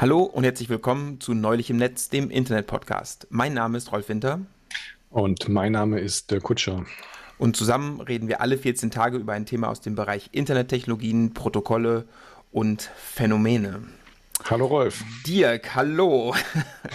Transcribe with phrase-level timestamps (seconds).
[0.00, 3.26] Hallo und herzlich willkommen zu Neulich im Netz, dem Internet-Podcast.
[3.28, 4.40] Mein Name ist Rolf Winter.
[5.10, 6.86] Und mein Name ist Dirk Kutscher.
[7.36, 12.06] Und zusammen reden wir alle 14 Tage über ein Thema aus dem Bereich Internettechnologien, Protokolle
[12.50, 13.82] und Phänomene.
[14.48, 15.04] Hallo Rolf.
[15.26, 16.34] Dirk, hallo.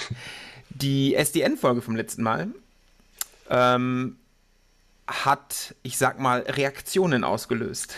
[0.71, 2.47] Die SDN-Folge vom letzten Mal
[3.51, 4.15] ähm,
[5.05, 7.97] hat, ich sag mal, Reaktionen ausgelöst.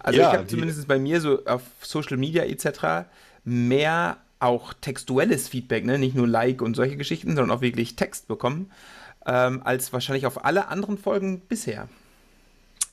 [0.00, 3.06] Also ja, ich habe zumindest bei mir so auf Social Media etc.
[3.46, 5.98] mehr auch textuelles Feedback, ne?
[5.98, 8.70] nicht nur Like und solche Geschichten, sondern auch wirklich Text bekommen,
[9.24, 11.88] ähm, als wahrscheinlich auf alle anderen Folgen bisher.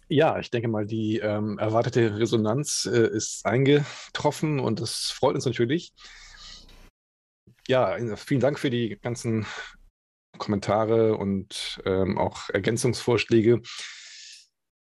[0.08, 5.46] Ja, ich denke mal, die ähm, erwartete Resonanz äh, ist eingetroffen und das freut uns
[5.46, 5.94] natürlich.
[7.68, 9.46] Ja, vielen Dank für die ganzen
[10.38, 13.62] Kommentare und ähm, auch Ergänzungsvorschläge.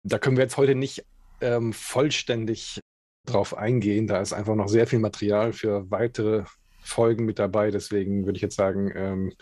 [0.02, 1.04] Da können wir jetzt heute nicht
[1.40, 2.80] ähm, vollständig
[3.26, 4.06] drauf eingehen.
[4.06, 6.44] Da ist einfach noch sehr viel Material für weitere
[6.82, 7.70] Folgen mit dabei.
[7.70, 9.32] Deswegen würde ich jetzt sagen, ähm,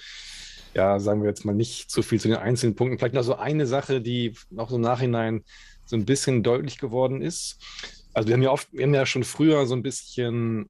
[0.75, 2.99] ja, sagen wir jetzt mal nicht zu viel zu den einzelnen Punkten.
[2.99, 5.45] Vielleicht noch so eine Sache, die auch so im Nachhinein
[5.85, 7.59] so ein bisschen deutlich geworden ist.
[8.15, 10.67] Also wir haben ja oft, wir haben ja schon früher so ein bisschen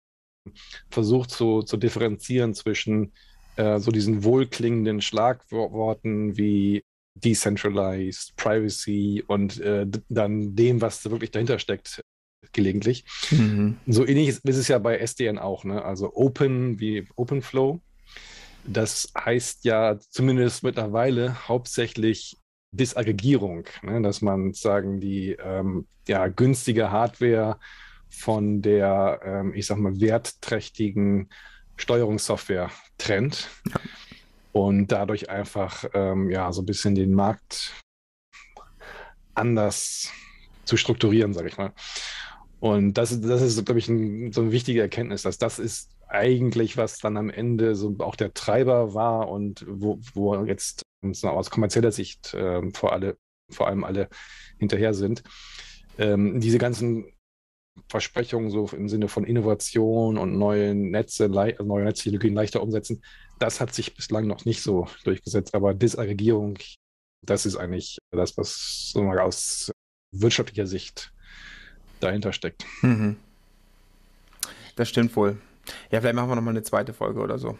[0.91, 3.13] versucht zu, zu differenzieren zwischen
[3.57, 6.83] äh, so diesen wohlklingenden Schlagworten wie
[7.15, 12.03] Decentralized, Privacy und äh, dann dem, was wirklich dahinter steckt,
[12.53, 13.05] gelegentlich.
[13.31, 13.77] Mhm.
[13.87, 15.85] So ähnlich ist, ist, es ja bei SDN auch, ne?
[15.85, 17.81] Also Open wie OpenFlow.
[18.65, 22.37] Das heißt ja zumindest mittlerweile hauptsächlich
[22.71, 24.01] Disaggregierung, ne?
[24.03, 27.59] dass man sagen, die ähm, ja, günstige Hardware
[28.09, 31.29] von der, ähm, ich sag mal, wertträchtigen
[31.77, 33.51] Steuerungssoftware trennt.
[33.69, 33.81] Ja
[34.53, 37.73] und dadurch einfach ähm, ja so ein bisschen den Markt
[39.35, 40.13] anders
[40.65, 41.73] zu strukturieren, sage ich mal.
[42.63, 46.77] Und das, das ist, glaube ich, ein, so eine wichtige Erkenntnis, dass das ist eigentlich,
[46.77, 50.83] was dann am Ende so auch der Treiber war und wo, wo jetzt
[51.25, 53.17] aus kommerzieller Sicht äh, vor, alle,
[53.51, 54.09] vor allem alle
[54.61, 55.25] hinterher sind.
[55.99, 57.13] Ähm, diese ganzen
[57.89, 63.03] Versprechungen so im Sinne von Innovation und neue Netze, neue Netztechnologien leichter umsetzen,
[63.41, 65.57] das hat sich bislang noch nicht so durchgesetzt.
[65.57, 66.59] Aber Disaggregierung,
[67.27, 69.73] das ist eigentlich das, was so mal aus
[70.13, 71.12] wirtschaftlicher Sicht
[72.03, 72.65] dahinter steckt.
[72.83, 73.17] Mhm.
[74.77, 75.39] Das stimmt wohl.
[75.91, 77.59] Ja, vielleicht machen wir nochmal eine zweite Folge oder so.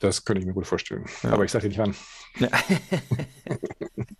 [0.00, 1.04] Das könnte ich mir gut vorstellen.
[1.22, 1.32] Ja.
[1.32, 1.94] Aber ich sage dir nicht wann.
[2.38, 2.48] Ja.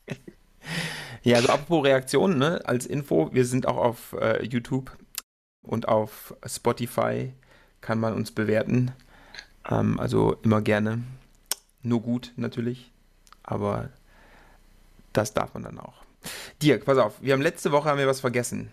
[1.27, 4.97] Ja, also apropos Reaktionen, ne, als Info, wir sind auch auf äh, YouTube
[5.62, 7.33] und auf Spotify
[7.81, 8.93] kann man uns bewerten.
[9.69, 11.03] Ähm, also immer gerne.
[11.83, 12.93] Nur gut natürlich,
[13.43, 13.88] aber
[15.12, 16.04] das darf man dann auch.
[16.62, 18.71] Dirk, pass auf, wir haben letzte Woche haben wir was vergessen.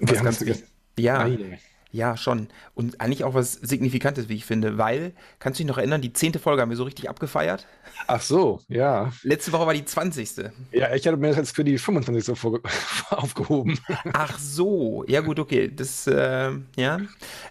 [0.00, 0.62] Wir was ganz.
[0.98, 1.18] Ja.
[1.18, 1.58] Nein.
[1.92, 2.48] Ja, schon.
[2.74, 6.14] Und eigentlich auch was Signifikantes, wie ich finde, weil, kannst du dich noch erinnern, die
[6.14, 7.66] zehnte Folge haben wir so richtig abgefeiert?
[8.06, 9.12] Ach so, ja.
[9.22, 10.50] Letzte Woche war die 20.
[10.72, 12.36] Ja, ich hatte mir das jetzt für die 25.
[12.36, 12.62] Folge
[13.10, 13.78] aufgehoben.
[14.14, 15.70] Ach so, ja gut, okay.
[15.74, 16.98] Das, äh, ja.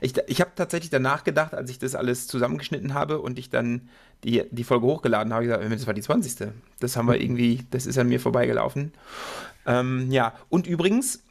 [0.01, 3.89] Ich, ich habe tatsächlich danach gedacht, als ich das alles zusammengeschnitten habe und ich dann
[4.23, 6.49] die, die Folge hochgeladen habe, ich gesagt, das war die 20.
[6.79, 7.21] Das haben wir mhm.
[7.21, 8.91] irgendwie, das ist an mir vorbeigelaufen.
[9.67, 11.21] Ähm, ja, und übrigens,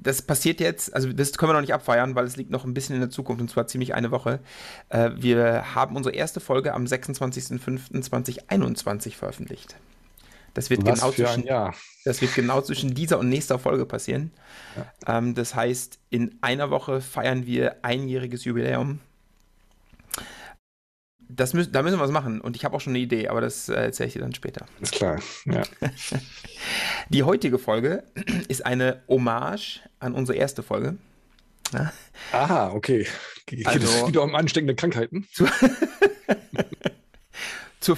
[0.00, 2.72] das passiert jetzt, also das können wir noch nicht abfeiern, weil es liegt noch ein
[2.74, 4.40] bisschen in der Zukunft und zwar ziemlich eine Woche.
[4.88, 9.76] Äh, wir haben unsere erste Folge am 26.05.2021 veröffentlicht.
[10.54, 11.46] Das wird, genau zwischen,
[12.04, 14.32] das wird genau zwischen dieser und nächster Folge passieren.
[14.76, 15.18] Ja.
[15.18, 19.00] Ähm, das heißt, in einer Woche feiern wir einjähriges Jubiläum
[21.36, 22.40] das müssen, da müssen wir was machen.
[22.40, 24.66] Und ich habe auch schon eine Idee, aber das äh, erzähle ich dir dann später.
[24.80, 25.62] Ist klar, ja.
[27.08, 28.04] Die heutige Folge
[28.48, 30.96] ist eine Hommage an unsere erste Folge.
[31.72, 31.92] Ja?
[32.32, 33.06] Aha, okay.
[33.46, 35.26] Geht also, es wieder um ansteckende Krankheiten?
[35.32, 35.46] Zu,
[37.80, 37.96] zu,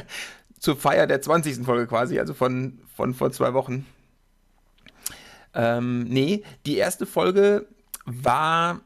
[0.58, 1.64] zur Feier der 20.
[1.64, 3.86] Folge quasi, also von, von vor zwei Wochen.
[5.54, 7.66] Ähm, nee, die erste Folge
[8.04, 8.80] war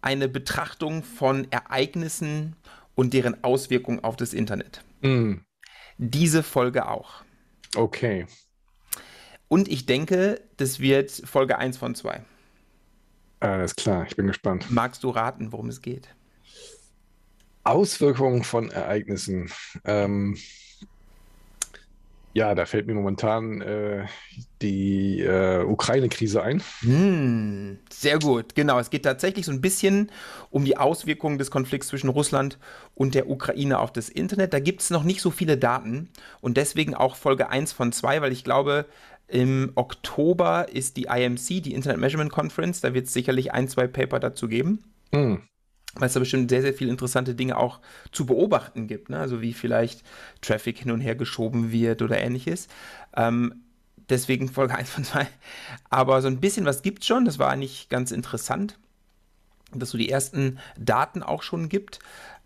[0.00, 2.56] eine Betrachtung von Ereignissen
[2.94, 4.84] und deren Auswirkungen auf das Internet.
[5.00, 5.34] Mm.
[5.98, 7.22] Diese Folge auch.
[7.74, 8.26] Okay.
[9.48, 12.22] Und ich denke, das wird Folge 1 von 2.
[13.40, 14.70] Alles klar, ich bin gespannt.
[14.70, 16.08] Magst du raten, worum es geht?
[17.64, 19.50] Auswirkungen von Ereignissen.
[19.84, 20.36] Ähm,
[22.34, 24.06] ja, da fällt mir momentan äh,
[24.62, 26.62] die äh, Ukraine-Krise ein.
[26.80, 28.78] Hm, sehr gut, genau.
[28.78, 30.10] Es geht tatsächlich so ein bisschen
[30.50, 32.58] um die Auswirkungen des Konflikts zwischen Russland
[32.94, 34.54] und der Ukraine auf das Internet.
[34.54, 36.08] Da gibt es noch nicht so viele Daten
[36.40, 38.86] und deswegen auch Folge 1 von 2, weil ich glaube,
[39.28, 42.80] im Oktober ist die IMC, die Internet Measurement Conference.
[42.80, 44.84] Da wird es sicherlich ein, zwei Paper dazu geben.
[45.12, 45.42] Mhm
[45.94, 47.80] weil es da bestimmt sehr, sehr viele interessante Dinge auch
[48.12, 49.10] zu beobachten gibt.
[49.10, 49.18] Ne?
[49.18, 50.02] Also wie vielleicht
[50.40, 52.68] Traffic hin und her geschoben wird oder ähnliches.
[53.14, 53.62] Ähm,
[54.08, 55.26] deswegen Folge 1 von 2.
[55.90, 57.24] Aber so ein bisschen was gibt schon.
[57.24, 58.78] Das war eigentlich ganz interessant,
[59.74, 61.98] dass so die ersten Daten auch schon gibt.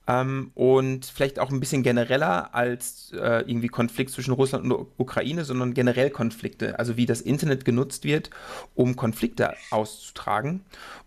[0.08, 5.44] Ähm, und vielleicht auch ein bisschen genereller als äh, irgendwie Konflikt zwischen Russland und Ukraine,
[5.44, 8.30] sondern generell Konflikte, also wie das Internet genutzt wird,
[8.74, 10.60] um Konflikte auszutragen.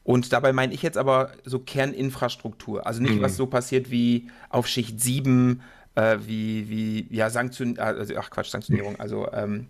[0.04, 3.22] Und dabei meine ich jetzt aber so Kerninfrastruktur, also nicht, mhm.
[3.22, 5.62] was so passiert wie auf Schicht 7,
[5.96, 9.68] äh, wie, wie, ja, Sanktion, also, ach Quatsch, Sanktionierung, also, ähm,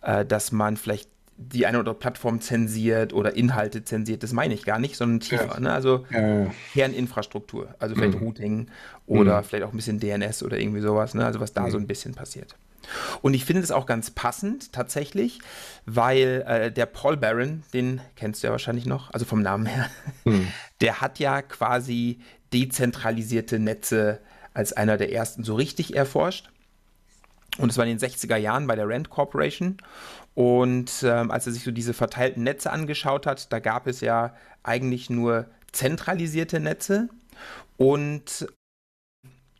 [0.00, 4.54] äh, dass man vielleicht die eine oder andere Plattform zensiert oder Inhalte zensiert, das meine
[4.54, 5.54] ich gar nicht, sondern tiefer.
[5.54, 5.60] Ja.
[5.60, 5.72] Ne?
[5.72, 8.26] Also ja, Kerninfrastruktur, also vielleicht mhm.
[8.26, 8.66] Routing
[9.06, 9.44] oder mhm.
[9.44, 11.24] vielleicht auch ein bisschen DNS oder irgendwie sowas, ne?
[11.24, 11.70] also was da mhm.
[11.70, 12.56] so ein bisschen passiert.
[13.20, 15.40] Und ich finde es auch ganz passend tatsächlich,
[15.84, 19.90] weil äh, der Paul Barron, den kennst du ja wahrscheinlich noch, also vom Namen her,
[20.24, 20.48] mhm.
[20.80, 22.20] der hat ja quasi
[22.52, 24.20] dezentralisierte Netze
[24.54, 26.50] als einer der ersten so richtig erforscht.
[27.58, 29.78] Und es war in den 60er Jahren bei der Rand Corporation.
[30.36, 34.34] Und ähm, als er sich so diese verteilten Netze angeschaut hat, da gab es ja
[34.62, 37.08] eigentlich nur zentralisierte Netze
[37.78, 38.46] und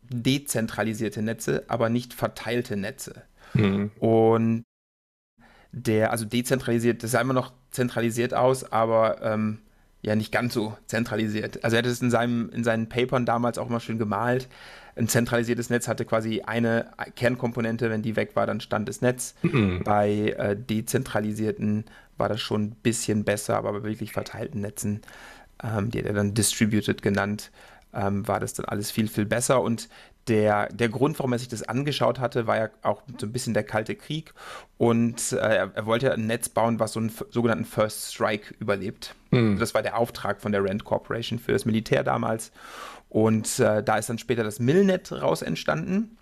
[0.03, 3.23] dezentralisierte Netze, aber nicht verteilte Netze.
[3.55, 3.89] Mhm.
[3.99, 4.63] Und
[5.71, 9.57] der, also dezentralisiert, das sah immer noch zentralisiert aus, aber ähm,
[10.03, 11.63] ja nicht ganz so zentralisiert.
[11.63, 14.47] Also er hat es in, seinem, in seinen Papern damals auch immer schön gemalt.
[14.97, 19.35] Ein zentralisiertes Netz hatte quasi eine Kernkomponente, wenn die weg war, dann stand das Netz.
[19.41, 19.81] Mhm.
[19.83, 21.85] Bei äh, dezentralisierten
[22.17, 25.01] war das schon ein bisschen besser, aber bei wirklich verteilten Netzen,
[25.63, 27.51] ähm, die hat er dann distributed genannt,
[27.93, 29.61] ähm, war das dann alles viel, viel besser.
[29.61, 29.89] Und
[30.27, 33.53] der, der Grund, warum er sich das angeschaut hatte, war ja auch so ein bisschen
[33.53, 34.33] der Kalte Krieg.
[34.77, 39.15] Und äh, er, er, wollte ein Netz bauen, was so einen sogenannten First Strike überlebt.
[39.31, 39.57] Mhm.
[39.57, 42.51] Das war der Auftrag von der Rand Corporation für das Militär damals.
[43.09, 46.17] Und äh, da ist dann später das Milnet raus entstanden.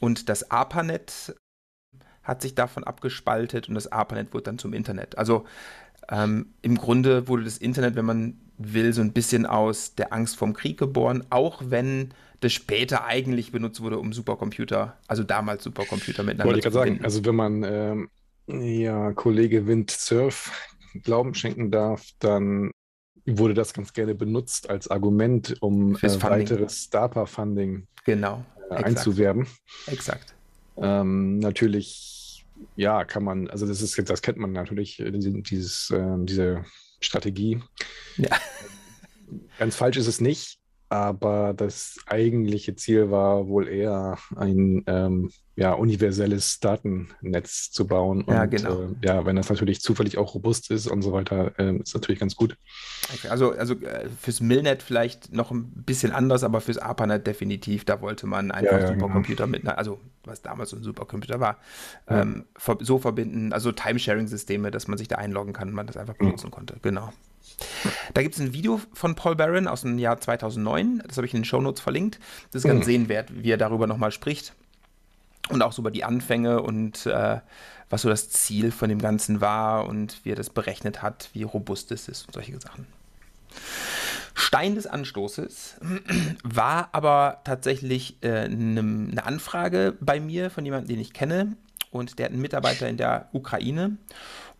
[0.00, 1.34] Und das ARPANET
[2.22, 5.18] hat sich davon abgespaltet und das ARPANET wurde dann zum Internet.
[5.18, 5.44] Also
[6.10, 10.36] ähm, im Grunde wurde das Internet, wenn man will, so ein bisschen aus der Angst
[10.36, 16.22] vorm Krieg geboren, auch wenn das später eigentlich benutzt wurde, um Supercomputer, also damals Supercomputer
[16.22, 18.08] miteinander Wollte ich gerade sagen, also wenn man ähm,
[18.46, 20.52] ja Kollege Windsurf
[21.02, 22.70] Glauben schenken darf, dann
[23.26, 29.46] wurde das ganz gerne benutzt als Argument, um äh, weiteres DARPA-Funding genau, äh, einzuwerben.
[29.86, 30.34] Exakt.
[30.76, 32.44] Ähm, natürlich,
[32.76, 36.64] ja, kann man, also das ist das kennt man natürlich, äh, dieses, äh, diese
[37.00, 37.60] Strategie.
[38.16, 38.36] Ja.
[39.58, 40.58] Ganz falsch ist es nicht
[40.92, 48.22] aber das eigentliche Ziel war wohl eher ein ähm, ja, universelles Datennetz zu bauen.
[48.22, 48.82] Und, ja, genau.
[48.82, 52.20] Äh, ja, wenn das natürlich zufällig auch robust ist und so weiter, äh, ist natürlich
[52.20, 52.56] ganz gut.
[53.12, 57.84] Okay, also, also äh, fürs Milnet vielleicht noch ein bisschen anders, aber fürs ARPANET definitiv,
[57.84, 59.58] da wollte man einfach ja, ja, Supercomputer genau.
[59.58, 61.58] mit, also was damals so ein Supercomputer war,
[62.08, 62.46] ähm,
[62.80, 66.50] so verbinden, also Timesharing-Systeme, dass man sich da einloggen kann und man das einfach benutzen
[66.50, 66.76] konnte.
[66.80, 67.12] Genau.
[68.14, 71.34] Da gibt es ein Video von Paul Barron aus dem Jahr 2009, das habe ich
[71.34, 72.20] in den Shownotes verlinkt.
[72.52, 72.90] Das ist ganz mhm.
[72.90, 74.54] sehenswert, wie er darüber nochmal spricht.
[75.48, 77.40] Und auch so über die Anfänge und äh,
[77.90, 81.42] was so das Ziel von dem Ganzen war und wie er das berechnet hat, wie
[81.42, 82.86] robust es ist und solche Sachen.
[84.34, 85.76] Stein des Anstoßes
[86.42, 91.56] war aber tatsächlich äh, eine ne Anfrage bei mir von jemandem, den ich kenne.
[91.90, 93.98] Und der hat einen Mitarbeiter in der Ukraine.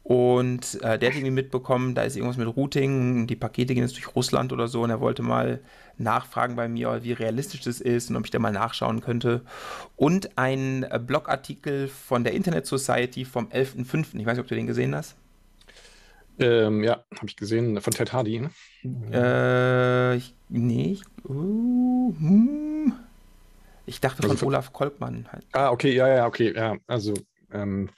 [0.04, 3.94] Und äh, der hat irgendwie mitbekommen, da ist irgendwas mit Routing, die Pakete gehen jetzt
[3.94, 5.60] durch Russland oder so und er wollte mal
[5.96, 9.42] nachfragen bei mir, wie realistisch das ist und ob ich da mal nachschauen könnte.
[9.96, 14.18] Und ein äh, Blogartikel von der Internet Society vom 11.05.
[14.18, 15.16] Ich weiß nicht, ob du den gesehen hast.
[16.38, 18.40] Ähm, ja, habe ich gesehen, von Ted Hardy.
[18.40, 18.50] Ne?
[19.12, 20.92] Äh, ich, nee.
[20.92, 22.92] Ich, uh, hm.
[23.86, 25.46] ich dachte also von Olaf Kolkmann halt.
[25.52, 26.76] Ah, okay, ja, ja, okay, ja.
[26.88, 27.14] Also,
[27.52, 27.90] ähm,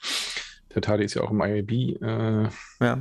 [0.75, 1.71] der Tadi ist ja auch im IAB.
[2.03, 2.49] Äh.
[2.81, 2.99] Ja.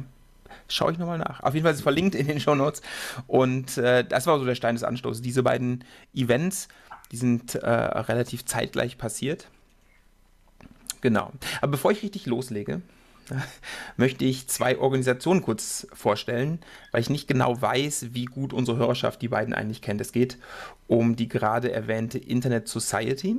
[0.67, 1.41] Schaue ich nochmal nach.
[1.43, 2.81] Auf jeden Fall ist es verlinkt in den Show Notes.
[3.27, 5.21] Und äh, das war so der Stein des Anstoßes.
[5.21, 6.67] Diese beiden Events,
[7.11, 9.49] die sind äh, relativ zeitgleich passiert.
[11.01, 11.31] Genau.
[11.61, 12.81] Aber bevor ich richtig loslege,
[13.97, 16.59] möchte ich zwei Organisationen kurz vorstellen,
[16.91, 20.01] weil ich nicht genau weiß, wie gut unsere Hörerschaft die beiden eigentlich kennt.
[20.01, 20.37] Es geht
[20.87, 23.35] um die gerade erwähnte Internet Society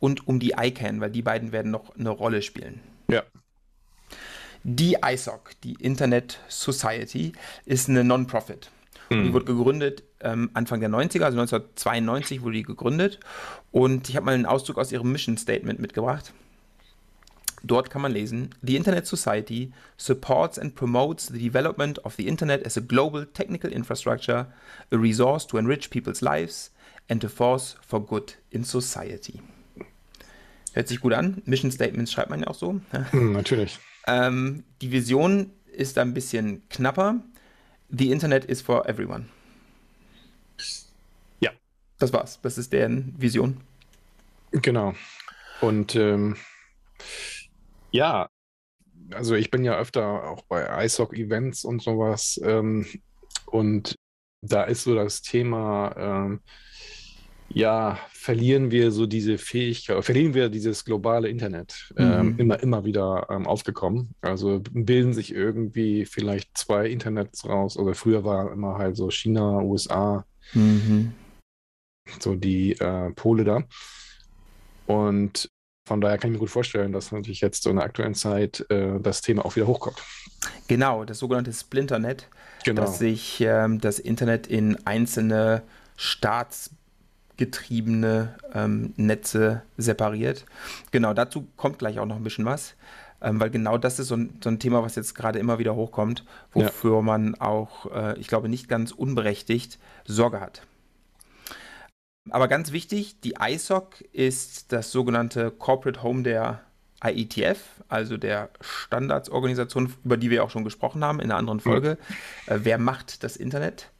[0.00, 2.80] und um die ICANN, weil die beiden werden noch eine Rolle spielen.
[3.08, 3.22] Ja.
[4.64, 7.32] Die ISOC, die Internet Society,
[7.64, 8.70] ist eine Non-Profit.
[9.10, 9.24] Mhm.
[9.24, 13.20] Die wurde gegründet ähm, Anfang der 90er, also 1992 wurde die gegründet.
[13.70, 16.32] Und ich habe mal einen Auszug aus ihrem Mission Statement mitgebracht.
[17.64, 22.66] Dort kann man lesen, The Internet Society supports and promotes the development of the Internet
[22.66, 24.46] as a global technical infrastructure,
[24.90, 26.72] a resource to enrich people's lives
[27.08, 29.40] and a force for good in society.
[30.74, 31.42] Hört sich gut an.
[31.44, 32.80] Mission Statements schreibt man ja auch so.
[33.10, 33.78] Hm, natürlich.
[34.06, 37.22] Ähm, die Vision ist ein bisschen knapper.
[37.88, 39.26] The Internet is for everyone.
[41.40, 41.50] Ja.
[41.98, 42.40] Das war's.
[42.42, 43.60] Das ist deren Vision.
[44.50, 44.94] Genau.
[45.60, 46.36] Und ähm,
[47.90, 48.28] ja,
[49.10, 52.40] also ich bin ja öfter auch bei ISOC-Events und sowas.
[52.42, 52.86] Ähm,
[53.46, 53.94] und
[54.40, 56.40] da ist so das Thema, ähm,
[57.54, 62.38] ja, verlieren wir so diese Fähigkeit, verlieren wir dieses globale Internet ähm, Mhm.
[62.38, 64.14] immer, immer wieder ähm, aufgekommen.
[64.20, 67.76] Also bilden sich irgendwie vielleicht zwei Internets raus.
[67.76, 71.12] Oder früher war immer halt so China, USA, Mhm.
[72.20, 73.62] so die äh, Pole da.
[74.86, 75.48] Und
[75.86, 78.64] von daher kann ich mir gut vorstellen, dass natürlich jetzt so in der aktuellen Zeit
[78.70, 80.00] äh, das Thema auch wieder hochkommt.
[80.68, 82.28] Genau, das sogenannte Splinternet,
[82.64, 82.82] Genau.
[82.82, 85.62] dass sich ähm, das Internet in einzelne
[87.46, 90.44] staatsgetriebene ähm, Netze separiert.
[90.90, 92.74] Genau, dazu kommt gleich auch noch ein bisschen was,
[93.20, 95.74] ähm, weil genau das ist so ein, so ein Thema, was jetzt gerade immer wieder
[95.74, 96.66] hochkommt, Ja.
[96.66, 100.62] wofür man auch, äh, ich glaube, nicht ganz unberechtigt Sorge hat.
[102.30, 106.60] Aber ganz wichtig, die ISOC ist das sogenannte Corporate Home der
[107.04, 107.58] IETF,
[107.88, 111.98] also der Standardsorganisation, über die wir auch schon gesprochen haben in einer anderen Folge.
[112.46, 113.90] Äh, wer macht das Internet?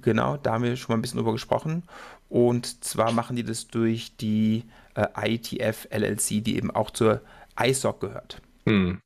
[0.00, 1.82] Genau, da haben wir schon mal ein bisschen drüber gesprochen.
[2.30, 7.20] Und zwar machen die das durch die äh, IETF LLC, die eben auch zur
[7.62, 8.40] ISOC gehört.
[8.66, 9.00] Hm.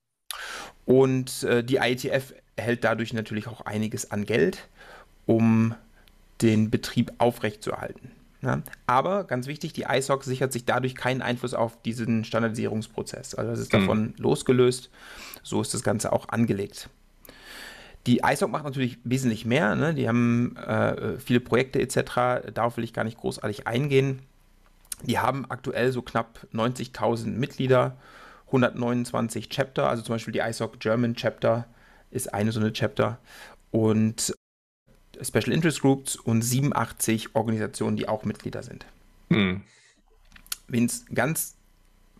[0.84, 4.68] Und äh, die IETF erhält dadurch natürlich auch einiges an Geld,
[5.26, 5.74] um
[6.40, 8.12] den Betrieb aufrechtzuerhalten.
[8.42, 8.62] Ja?
[8.86, 13.34] Aber ganz wichtig, die ISOC sichert sich dadurch keinen Einfluss auf diesen Standardisierungsprozess.
[13.34, 13.78] Also das ist Mhm.
[13.80, 14.90] davon losgelöst.
[15.42, 16.88] So ist das Ganze auch angelegt.
[18.06, 19.74] Die ISOC macht natürlich wesentlich mehr.
[19.74, 19.94] Ne?
[19.94, 22.52] Die haben äh, viele Projekte etc.
[22.54, 24.20] Darauf will ich gar nicht großartig eingehen.
[25.02, 27.96] Die haben aktuell so knapp 90.000 Mitglieder,
[28.46, 31.66] 129 Chapter, also zum Beispiel die ISOC German Chapter
[32.10, 33.18] ist eine so eine Chapter
[33.72, 34.34] und
[35.20, 38.86] Special Interest Groups und 87 Organisationen, die auch Mitglieder sind.
[39.30, 39.62] Hm.
[40.68, 41.56] Wen es ganz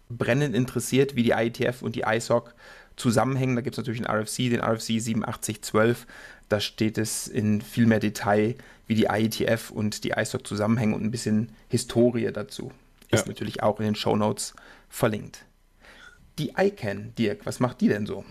[0.09, 2.55] brennend interessiert, wie die IETF und die ISOC
[2.97, 6.07] zusammenhängen, da gibt es natürlich den RFC, den RFC 8712.
[6.49, 8.55] Da steht es in viel mehr Detail,
[8.87, 12.71] wie die IETF und die ISOC zusammenhängen und ein bisschen Historie dazu.
[13.11, 13.29] Ist Ja.
[13.29, 14.55] natürlich auch in den Show Notes
[14.89, 15.45] verlinkt.
[16.39, 18.25] Die ICANN, Dirk, was macht die denn so?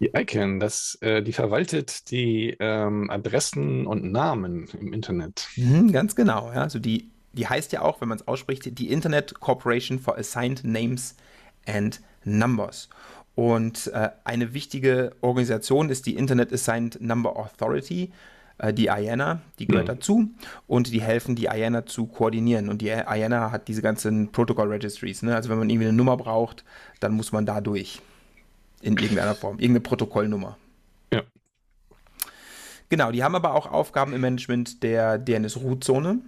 [0.00, 5.48] Die ICANN, das, äh, die verwaltet die ähm, Adressen und Namen im Internet.
[5.56, 6.52] Mhm, ganz genau.
[6.52, 6.62] Ja.
[6.62, 10.64] Also die, die heißt ja auch, wenn man es ausspricht, die Internet Corporation for Assigned
[10.64, 11.14] Names
[11.66, 12.88] and Numbers.
[13.36, 18.10] Und äh, eine wichtige Organisation ist die Internet Assigned Number Authority,
[18.56, 19.92] äh, die IANA, die gehört Mhm.
[19.92, 20.30] dazu
[20.66, 22.70] und die helfen, die IANA zu koordinieren.
[22.70, 25.22] Und die IANA hat diese ganzen Protocol Registries.
[25.22, 25.36] Ne?
[25.36, 26.64] Also wenn man irgendwie eine Nummer braucht,
[26.98, 28.00] dann muss man da durch.
[28.80, 29.58] In irgendeiner Form.
[29.58, 30.56] Irgendeine Protokollnummer.
[31.12, 31.22] Ja.
[32.88, 36.20] Genau, die haben aber auch Aufgaben im Management der DNS-Root-Zone.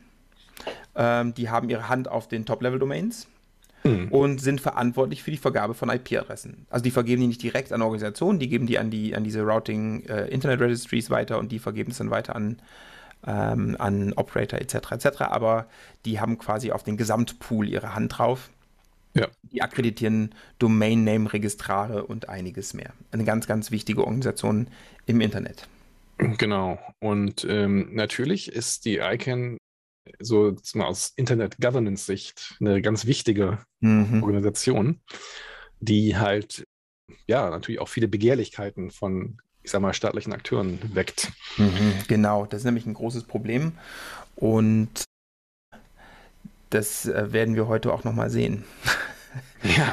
[0.94, 3.28] Ähm, die haben ihre Hand auf den Top-Level-Domains
[3.88, 4.08] Hm.
[4.08, 6.66] und sind verantwortlich für die Vergabe von IP-Adressen.
[6.68, 9.42] Also die vergeben die nicht direkt an Organisationen, die geben die an, die, an diese
[9.42, 12.58] Routing-Internet-Registries weiter und die vergeben es dann weiter an,
[13.26, 14.92] ähm, an Operator etc.
[14.92, 15.22] etc.
[15.22, 15.66] Aber
[16.04, 18.50] die haben quasi auf den Gesamtpool ihre Hand drauf.
[19.14, 19.26] Ja.
[19.42, 22.92] Die akkreditieren Domain-Name-Registrare und einiges mehr.
[23.10, 24.68] Eine ganz, ganz wichtige Organisation
[25.06, 25.66] im Internet.
[26.18, 26.78] Genau.
[27.00, 29.57] Und ähm, natürlich ist die ICANN
[30.20, 34.22] so mal aus Internet-Governance-Sicht eine ganz wichtige Mhm.
[34.24, 35.00] Organisation,
[35.80, 36.66] die halt
[37.26, 41.30] ja natürlich auch viele Begehrlichkeiten von, ich sag mal, staatlichen Akteuren weckt.
[41.56, 43.72] Mhm, genau, das ist nämlich ein großes Problem
[44.34, 45.04] und
[46.70, 48.64] das äh, werden wir heute auch nochmal sehen.
[49.62, 49.92] Ja.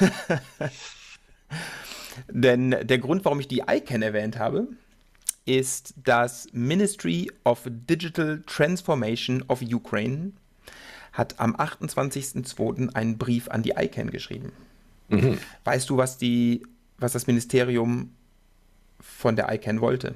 [2.28, 4.68] Denn der Grund, warum ich die ICANN erwähnt habe,
[5.46, 10.32] ist das Ministry of Digital Transformation of Ukraine
[11.12, 12.94] hat am 28.02.
[12.94, 14.52] einen Brief an die ICANN geschrieben.
[15.08, 15.38] Mhm.
[15.64, 16.62] Weißt du, was, die,
[16.98, 18.12] was das Ministerium
[19.00, 20.14] von der ICANN wollte?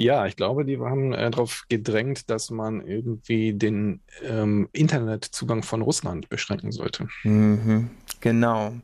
[0.00, 5.82] Ja, ich glaube, die haben äh, darauf gedrängt, dass man irgendwie den ähm, Internetzugang von
[5.82, 7.08] Russland beschränken sollte.
[7.24, 7.90] Mhm,
[8.20, 8.74] genau.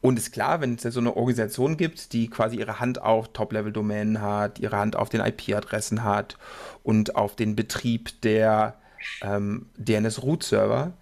[0.00, 3.32] Und ist klar, wenn es ja so eine Organisation gibt, die quasi ihre Hand auf
[3.32, 6.38] Top-Level-Domänen hat, ihre Hand auf den IP-Adressen hat
[6.84, 8.76] und auf den Betrieb der
[9.20, 10.92] ähm, DNS-Root-Server,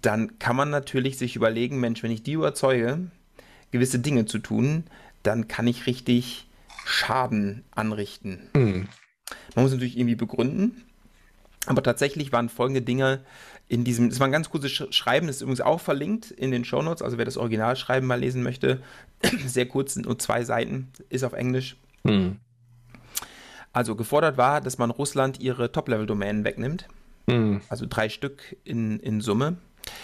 [0.00, 3.10] dann kann man natürlich sich überlegen, Mensch, wenn ich die überzeuge,
[3.70, 4.84] gewisse Dinge zu tun,
[5.22, 6.47] dann kann ich richtig
[6.88, 8.48] Schaden anrichten.
[8.54, 8.88] Mhm.
[9.54, 10.84] Man muss natürlich irgendwie begründen,
[11.66, 13.20] aber tatsächlich waren folgende Dinge
[13.68, 16.64] in diesem, es war ein ganz kurzes Schreiben, das ist übrigens auch verlinkt in den
[16.64, 18.82] Shownotes, also wer das Originalschreiben mal lesen möchte,
[19.46, 21.76] sehr kurz, sind nur zwei Seiten, ist auf Englisch.
[22.04, 22.36] Mhm.
[23.74, 26.88] Also gefordert war, dass man Russland ihre Top-Level-Domänen wegnimmt,
[27.26, 27.60] mhm.
[27.68, 29.58] also drei Stück in, in Summe.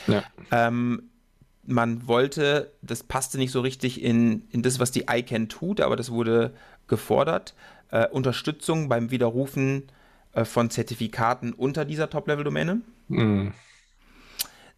[0.07, 0.23] Ja.
[0.51, 1.05] Ähm,
[1.67, 5.97] man wollte, das passte nicht so richtig in, in das, was die ICANN tut, aber
[5.97, 6.53] das wurde
[6.89, 7.55] gefordert,
[7.91, 9.85] äh, Unterstützung beim Widerrufen
[10.33, 12.81] äh, von Zertifikaten unter dieser Top-Level-Domäne.
[13.09, 13.53] Mhm.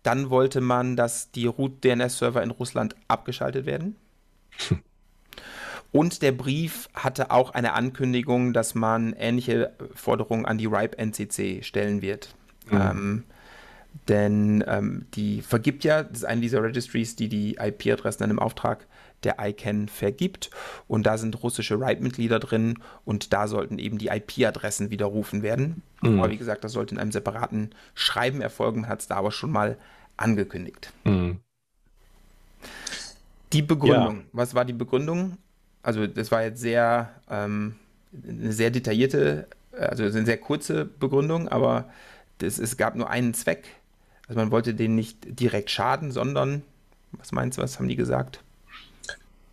[0.02, 3.96] Dann wollte man, dass die Root-DNS-Server in Russland abgeschaltet werden.
[5.92, 11.62] Und der Brief hatte auch eine Ankündigung, dass man ähnliche Forderungen an die RIPE NCC
[11.62, 12.34] stellen wird.
[12.70, 12.80] Mhm.
[12.80, 13.24] Ähm,
[14.08, 18.38] denn ähm, die vergibt ja, das ist eine dieser Registries, die die IP-Adressen dann im
[18.38, 18.86] Auftrag
[19.24, 20.50] der ICANN vergibt.
[20.88, 25.82] Und da sind russische RIPE-Mitglieder drin und da sollten eben die IP-Adressen widerrufen werden.
[26.02, 26.18] Mhm.
[26.18, 28.82] Aber wie gesagt, das sollte in einem separaten Schreiben erfolgen.
[28.82, 29.76] Man hat es da aber schon mal
[30.16, 30.92] angekündigt.
[31.04, 31.40] Mhm.
[33.52, 34.18] Die Begründung.
[34.18, 34.24] Ja.
[34.32, 35.38] Was war die Begründung?
[35.82, 37.76] Also, das war jetzt sehr, ähm,
[38.26, 41.88] eine sehr detaillierte, also eine sehr kurze Begründung, aber
[42.38, 43.68] das, es gab nur einen Zweck.
[44.28, 46.62] Also man wollte denen nicht direkt schaden, sondern,
[47.12, 48.42] was meinst du, was haben die gesagt?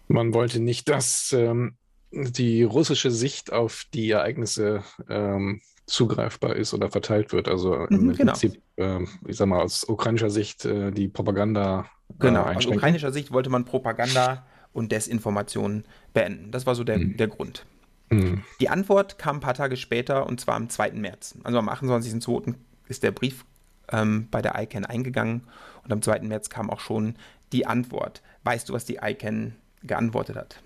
[0.07, 1.75] Man wollte nicht, dass ähm,
[2.12, 7.48] die russische Sicht auf die Ereignisse ähm, zugreifbar ist oder verteilt wird.
[7.48, 8.31] Also im mhm, genau.
[8.31, 11.86] Prinzip, äh, ich sag mal, aus ukrainischer Sicht äh, die Propaganda.
[12.10, 15.83] Äh, genau, aus ukrainischer Sicht wollte man Propaganda und Desinformation
[16.13, 16.51] beenden.
[16.51, 17.17] Das war so der, mhm.
[17.17, 17.65] der Grund.
[18.10, 18.43] Mhm.
[18.60, 20.91] Die Antwort kam ein paar Tage später und zwar am 2.
[20.91, 21.36] März.
[21.43, 22.55] Also am 28.02.
[22.88, 23.45] ist der Brief
[23.91, 25.43] ähm, bei der ICANN eingegangen
[25.83, 26.22] und am 2.
[26.22, 27.15] März kam auch schon
[27.51, 28.22] die Antwort.
[28.44, 30.59] Weißt du, was die ICANN geantwortet hat?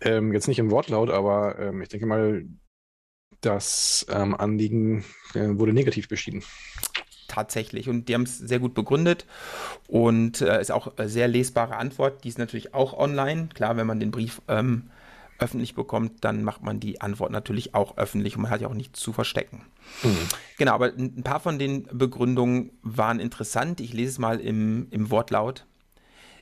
[0.00, 2.44] Ähm, jetzt nicht im Wortlaut, aber ähm, ich denke mal,
[3.40, 6.42] das ähm, Anliegen äh, wurde negativ beschieden.
[7.28, 7.88] Tatsächlich.
[7.88, 9.26] Und die haben es sehr gut begründet
[9.88, 12.24] und äh, ist auch eine sehr lesbare Antwort.
[12.24, 13.48] Die ist natürlich auch online.
[13.54, 14.90] Klar, wenn man den Brief ähm,
[15.38, 18.74] öffentlich bekommt, dann macht man die Antwort natürlich auch öffentlich und man hat ja auch
[18.74, 19.62] nichts zu verstecken.
[20.02, 20.16] Mhm.
[20.58, 23.80] Genau, aber ein paar von den Begründungen waren interessant.
[23.80, 25.66] Ich lese es mal im, im Wortlaut.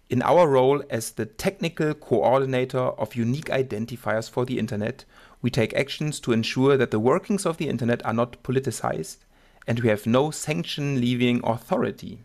[0.09, 5.05] In our role as the technical coordinator of unique identifiers for the Internet,
[5.41, 9.19] we take actions to ensure that the workings of the Internet are not politicized
[9.67, 12.25] and we have no sanction leaving authority.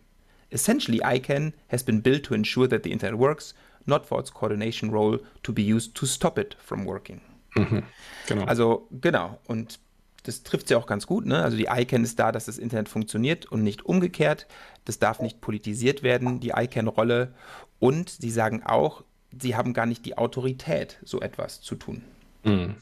[0.52, 3.54] Essentially, ICANN has been built to ensure that the Internet works
[3.86, 7.22] not for its coordination role to be used to stop it from working.
[7.56, 7.84] Mhm,
[8.28, 8.46] genau.
[8.46, 9.80] Also genau, und
[10.28, 11.26] das trifft sie auch ganz gut.
[11.26, 11.42] Ne?
[11.42, 14.46] Also die ICANN ist da, dass das Internet funktioniert und nicht umgekehrt.
[14.84, 17.34] Das darf nicht politisiert werden, die ICANN-Rolle.
[17.80, 19.06] Und sie sagen auch,
[19.42, 22.04] sie haben gar nicht die Autorität, so etwas zu tun.
[22.44, 22.76] Mhm.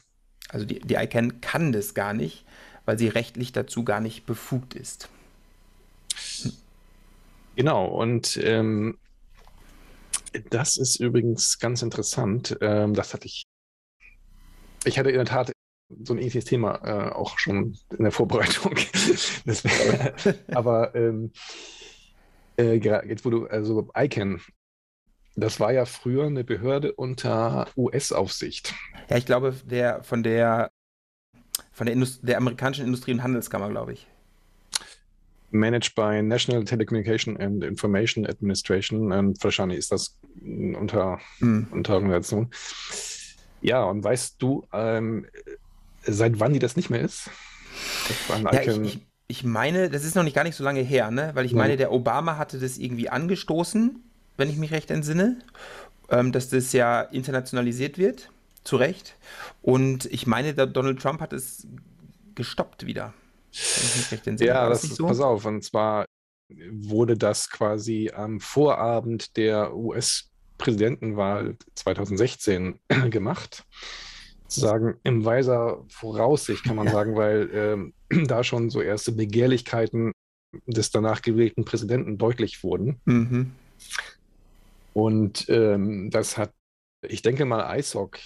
[0.48, 2.44] Also die, die ICANN kann das gar nicht,
[2.84, 5.08] weil sie rechtlich dazu gar nicht befugt ist.
[7.54, 8.98] Genau, und ähm,
[10.50, 12.58] das ist übrigens ganz interessant.
[12.60, 13.44] Ähm, das hatte ich.
[14.84, 15.52] Ich hatte in der Tat
[15.88, 18.76] so ein ähnliches Thema äh, auch schon in der Vorbereitung.
[19.44, 20.14] wär,
[20.48, 21.32] aber ähm,
[22.58, 24.40] äh, jetzt, wo du, also ICANN,
[25.36, 28.74] das war ja früher eine Behörde unter US-Aufsicht.
[29.08, 30.70] Ja, ich glaube, der von der
[31.72, 34.06] von der, Indust der amerikanischen Industrie- und Handelskammer, glaube ich
[35.50, 39.12] managed by National Telecommunication and Information Administration.
[39.12, 41.68] Und wahrscheinlich ist das unter, mhm.
[41.70, 42.50] unter Organisation.
[43.62, 45.26] Ja, und weißt du, ähm,
[46.06, 47.30] seit wann die das nicht mehr ist?
[48.28, 51.30] Ja, ich, ich, ich, meine, das ist noch nicht gar nicht so lange her, ne?
[51.34, 51.58] Weil ich ja.
[51.58, 54.02] meine, der Obama hatte das irgendwie angestoßen,
[54.36, 55.38] wenn ich mich recht entsinne,
[56.10, 58.30] ähm, dass das ja internationalisiert wird,
[58.64, 59.16] zu Recht.
[59.62, 61.66] Und ich meine, der Donald Trump hat es
[62.34, 63.14] gestoppt wieder.
[64.38, 65.06] Ja, das, ist, so?
[65.06, 65.44] pass auf.
[65.44, 66.04] Und zwar
[66.70, 72.78] wurde das quasi am Vorabend der US-Präsidentenwahl 2016
[73.10, 73.64] gemacht.
[74.48, 76.92] Sozusagen im weiser Voraussicht, kann man ja.
[76.92, 77.94] sagen, weil ähm,
[78.28, 80.12] da schon so erste Begehrlichkeiten
[80.66, 83.00] des danach gewählten Präsidenten deutlich wurden.
[83.04, 83.52] Mhm.
[84.92, 86.52] Und ähm, das hat,
[87.06, 88.18] ich denke mal, ISOC,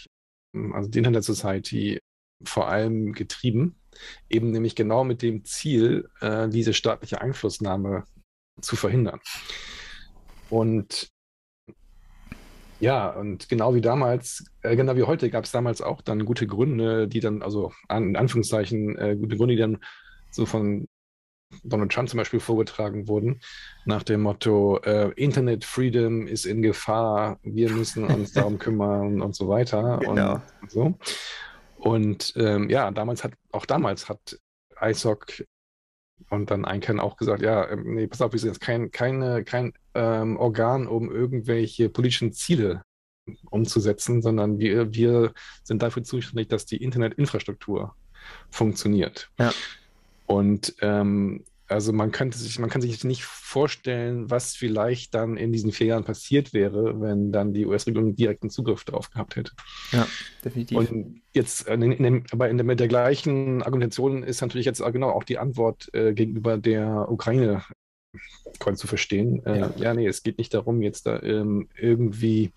[0.73, 1.99] also die Internet Society,
[2.45, 3.77] vor allem getrieben,
[4.29, 8.05] eben nämlich genau mit dem Ziel, äh, diese staatliche Einflussnahme
[8.61, 9.21] zu verhindern.
[10.49, 11.11] Und
[12.81, 16.47] ja, und genau wie damals, äh, genau wie heute, gab es damals auch dann gute
[16.47, 19.79] Gründe, die dann, also an, in Anführungszeichen, äh, gute Gründe, die dann
[20.31, 20.89] so von
[21.65, 23.41] Donald Trump zum Beispiel vorgetragen wurden,
[23.85, 29.35] nach dem Motto, äh, Internet Freedom ist in Gefahr, wir müssen uns darum kümmern und
[29.35, 29.99] so weiter.
[30.01, 30.41] Genau.
[30.63, 30.95] Und so.
[31.77, 34.39] Und ähm, ja, damals hat, auch damals hat
[34.81, 35.45] ISOC
[36.29, 39.45] und dann ICANN auch gesagt, ja, ähm, nee, pass auf, wir sind jetzt kein, keine,
[39.45, 42.83] kein ähm, Organ, um irgendwelche politischen Ziele
[43.51, 47.95] umzusetzen, sondern wir, wir sind dafür zuständig, dass die Internetinfrastruktur
[48.51, 49.31] funktioniert.
[49.39, 49.53] Ja.
[50.27, 55.53] Und ähm, also man könnte sich, man kann sich nicht vorstellen, was vielleicht dann in
[55.53, 59.53] diesen vier Jahren passiert wäre, wenn dann die US-Regierung direkten Zugriff darauf gehabt hätte.
[59.93, 60.07] Ja,
[60.45, 60.77] definitiv.
[60.77, 64.83] Und jetzt, in, in dem, aber in der, mit der gleichen Argumentation ist natürlich jetzt
[64.93, 67.63] genau auch die Antwort äh, gegenüber der Ukraine
[68.75, 69.45] zu verstehen.
[69.47, 69.73] Äh, ja.
[69.77, 72.53] ja, nee, es geht nicht darum, jetzt da ähm, irgendwie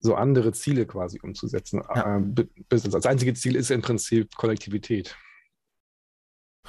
[0.00, 1.82] so andere Ziele quasi umzusetzen.
[1.94, 2.18] Ja.
[2.18, 5.16] Äh, das einzige Ziel ist im Prinzip Kollektivität.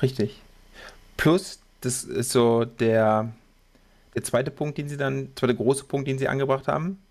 [0.01, 0.41] Richtig.
[1.17, 3.33] Plus, das ist so der,
[4.15, 7.01] der zweite Punkt, den sie dann, zweite große Punkt, den sie angebracht haben.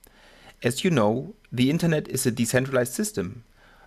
[0.63, 3.43] As you know, the Internet is a decentralized system.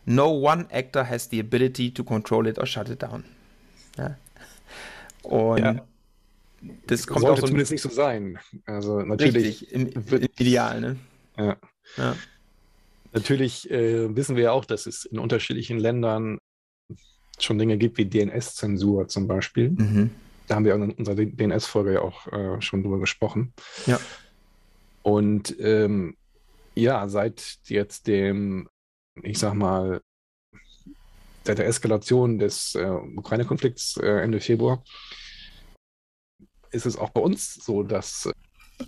[0.06, 3.24] No one actor has the ability to control it or shut it down.
[3.98, 4.18] Ja.
[5.24, 5.86] Und ja.
[6.88, 8.40] Das kommt Sollte auch so zumindest nicht so sein.
[8.66, 9.62] Also natürlich.
[9.62, 10.96] Richtig, im, im Ideal, ne?
[11.38, 11.58] Ja.
[11.98, 12.16] ja.
[13.12, 16.38] Natürlich äh, wissen wir ja auch, dass es in unterschiedlichen Ländern
[17.40, 19.72] schon Dinge gibt wie DNS-Zensur zum Beispiel.
[19.72, 20.12] Mhm.
[20.48, 23.54] Da haben wir in unserer DNS-Folge ja auch äh, schon drüber gesprochen.
[23.86, 24.00] Ja.
[25.04, 26.18] Und ähm,
[26.76, 28.68] ja, seit jetzt dem,
[29.22, 30.02] ich sag mal,
[31.46, 34.84] seit der Eskalation des äh, Ukraine-Konflikts äh, Ende Februar
[36.72, 38.30] ist es auch bei uns so, dass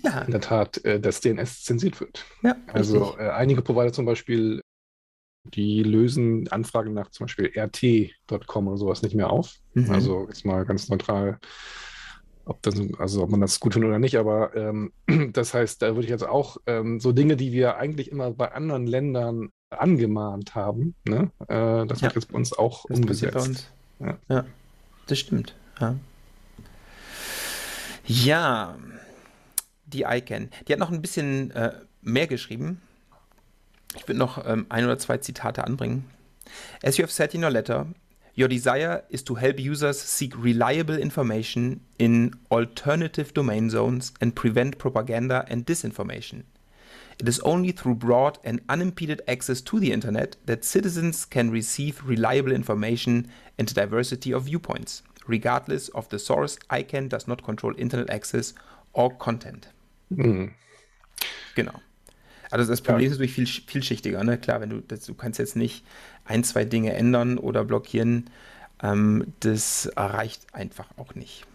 [0.03, 0.21] ja.
[0.21, 2.25] in der Tat äh, das DNS zensiert wird.
[2.43, 4.61] Ja, also äh, einige Provider zum Beispiel
[5.43, 9.55] die lösen Anfragen nach zum Beispiel rt.com oder sowas nicht mehr auf.
[9.73, 9.91] Mhm.
[9.91, 11.39] Also jetzt mal ganz neutral,
[12.45, 14.91] ob, das, also ob man das gut findet oder nicht, aber ähm,
[15.33, 18.51] das heißt, da würde ich jetzt auch ähm, so Dinge, die wir eigentlich immer bei
[18.51, 21.31] anderen Ländern angemahnt haben, ne?
[21.47, 22.03] Äh, das ja.
[22.03, 23.33] wird jetzt bei uns auch das umgesetzt.
[23.33, 23.67] Bei uns.
[23.99, 24.17] Ja.
[24.27, 24.45] ja.
[25.07, 25.55] das stimmt.
[25.79, 25.95] Ja.
[28.05, 28.77] Ja,
[29.85, 30.49] die ICANN.
[30.67, 32.81] Die hat noch ein bisschen äh, mehr geschrieben.
[33.95, 36.05] Ich würde noch ähm, ein oder zwei Zitate anbringen.
[36.83, 37.87] As you have said in your letter,
[38.37, 44.77] your desire is to help users seek reliable information in alternative domain zones and prevent
[44.77, 46.43] propaganda and disinformation.
[47.19, 52.01] It is only through broad and unimpeded access to the internet that citizens can receive
[52.03, 55.03] reliable information and diversity of viewpoints.
[55.27, 58.55] Regardless of the source, ICANN does not control internet access
[58.93, 59.69] or content.
[60.09, 60.53] Mhm.
[61.55, 61.73] Genau.
[62.49, 63.11] Also das Problem ja.
[63.11, 64.23] ist natürlich viel, vielschichtiger.
[64.23, 64.37] Ne?
[64.37, 65.85] Klar, wenn du, das, du kannst jetzt nicht
[66.25, 68.29] ein, zwei Dinge ändern oder blockieren.
[68.83, 71.45] Ähm, das erreicht einfach auch nicht.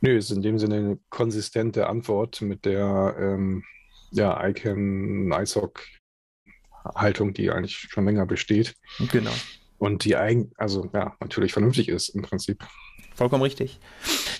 [0.00, 3.64] Nö, ist in dem Sinne eine konsistente Antwort mit der ähm,
[4.10, 5.84] ja, ICANN, ISOC
[6.94, 8.74] Haltung, die eigentlich schon länger besteht.
[9.10, 9.32] Genau.
[9.82, 12.62] Und die eigentlich, also ja, natürlich vernünftig ist im Prinzip.
[13.16, 13.80] Vollkommen richtig.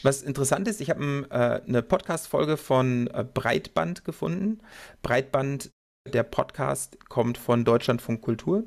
[0.05, 4.61] Was interessant ist, ich habe äh, eine Podcast-Folge von äh, Breitband gefunden.
[5.03, 5.73] Breitband,
[6.07, 8.63] der Podcast, kommt von Deutschlandfunk Kultur.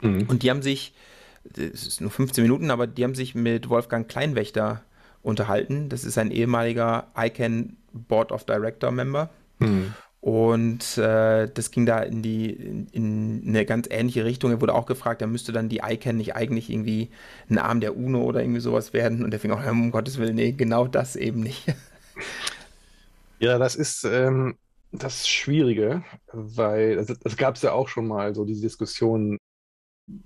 [0.00, 0.26] Mhm.
[0.26, 0.94] Und die haben sich,
[1.56, 4.82] es ist nur 15 Minuten, aber die haben sich mit Wolfgang Kleinwächter
[5.22, 5.90] unterhalten.
[5.90, 9.30] Das ist ein ehemaliger ICANN Board of Director Member.
[9.60, 9.94] Mhm.
[10.24, 14.52] Und äh, das ging da in die in, in, eine ganz ähnliche Richtung.
[14.52, 17.10] Er wurde auch gefragt, er müsste dann die ICANN nicht eigentlich irgendwie
[17.50, 19.22] ein Arm der UNO oder irgendwie sowas werden.
[19.22, 21.66] Und er fing auch, um Gottes Willen, nee, genau das eben nicht.
[23.40, 24.56] Ja, das ist ähm,
[24.92, 29.36] das Schwierige, weil es das gab es ja auch schon mal, so diese Diskussion,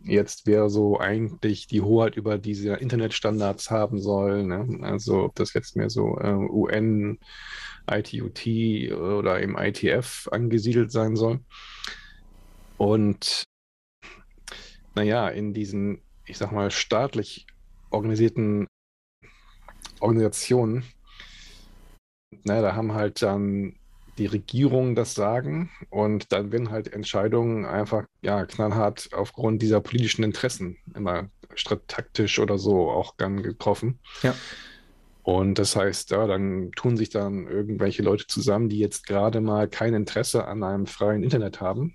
[0.02, 4.44] jetzt wer so eigentlich die Hoheit über diese Internetstandards haben soll.
[4.44, 4.80] Ne?
[4.82, 7.18] Also ob das jetzt mehr so äh, UN
[7.90, 8.46] ITUT
[8.92, 11.40] oder im ITF angesiedelt sein soll.
[12.76, 13.44] Und
[14.94, 17.46] naja, in diesen, ich sag mal, staatlich
[17.90, 18.66] organisierten
[20.00, 20.84] Organisationen,
[22.44, 23.77] na, da haben halt dann
[24.18, 30.24] die Regierungen das Sagen und dann werden halt Entscheidungen einfach ja knallhart aufgrund dieser politischen
[30.24, 31.28] Interessen immer
[31.86, 33.98] taktisch oder so auch dann getroffen.
[34.22, 34.34] Ja.
[35.22, 39.68] Und das heißt, ja, dann tun sich dann irgendwelche Leute zusammen, die jetzt gerade mal
[39.68, 41.94] kein Interesse an einem freien Internet haben.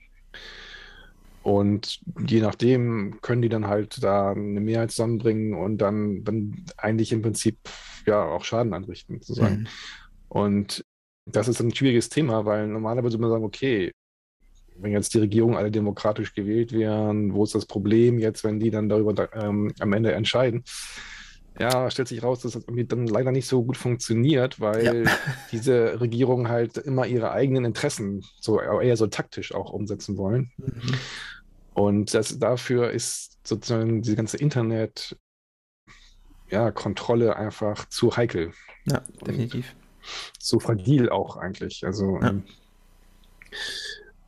[1.42, 7.12] Und je nachdem können die dann halt da eine Mehrheit zusammenbringen und dann, dann eigentlich
[7.12, 7.58] im Prinzip
[8.06, 9.62] ja auch Schaden anrichten, sozusagen.
[9.62, 9.68] Mhm.
[10.30, 10.86] Und
[11.26, 13.92] das ist ein schwieriges Thema, weil normalerweise würde man sagen, okay,
[14.76, 18.72] wenn jetzt die Regierungen alle demokratisch gewählt wären, wo ist das Problem jetzt, wenn die
[18.72, 20.64] dann darüber ähm, am Ende entscheiden?
[21.60, 25.12] Ja, stellt sich raus, dass das irgendwie dann leider nicht so gut funktioniert, weil ja.
[25.52, 30.52] diese Regierungen halt immer ihre eigenen Interessen so eher so taktisch auch umsetzen wollen.
[30.58, 30.96] Mhm.
[31.76, 35.16] Und das, dafür ist sozusagen diese ganze Internet
[36.50, 38.52] ja, Kontrolle einfach zu heikel.
[38.86, 39.76] Ja, definitiv.
[40.40, 41.86] Zu fragil auch eigentlich.
[41.86, 42.30] Also ja.
[42.30, 42.44] ähm,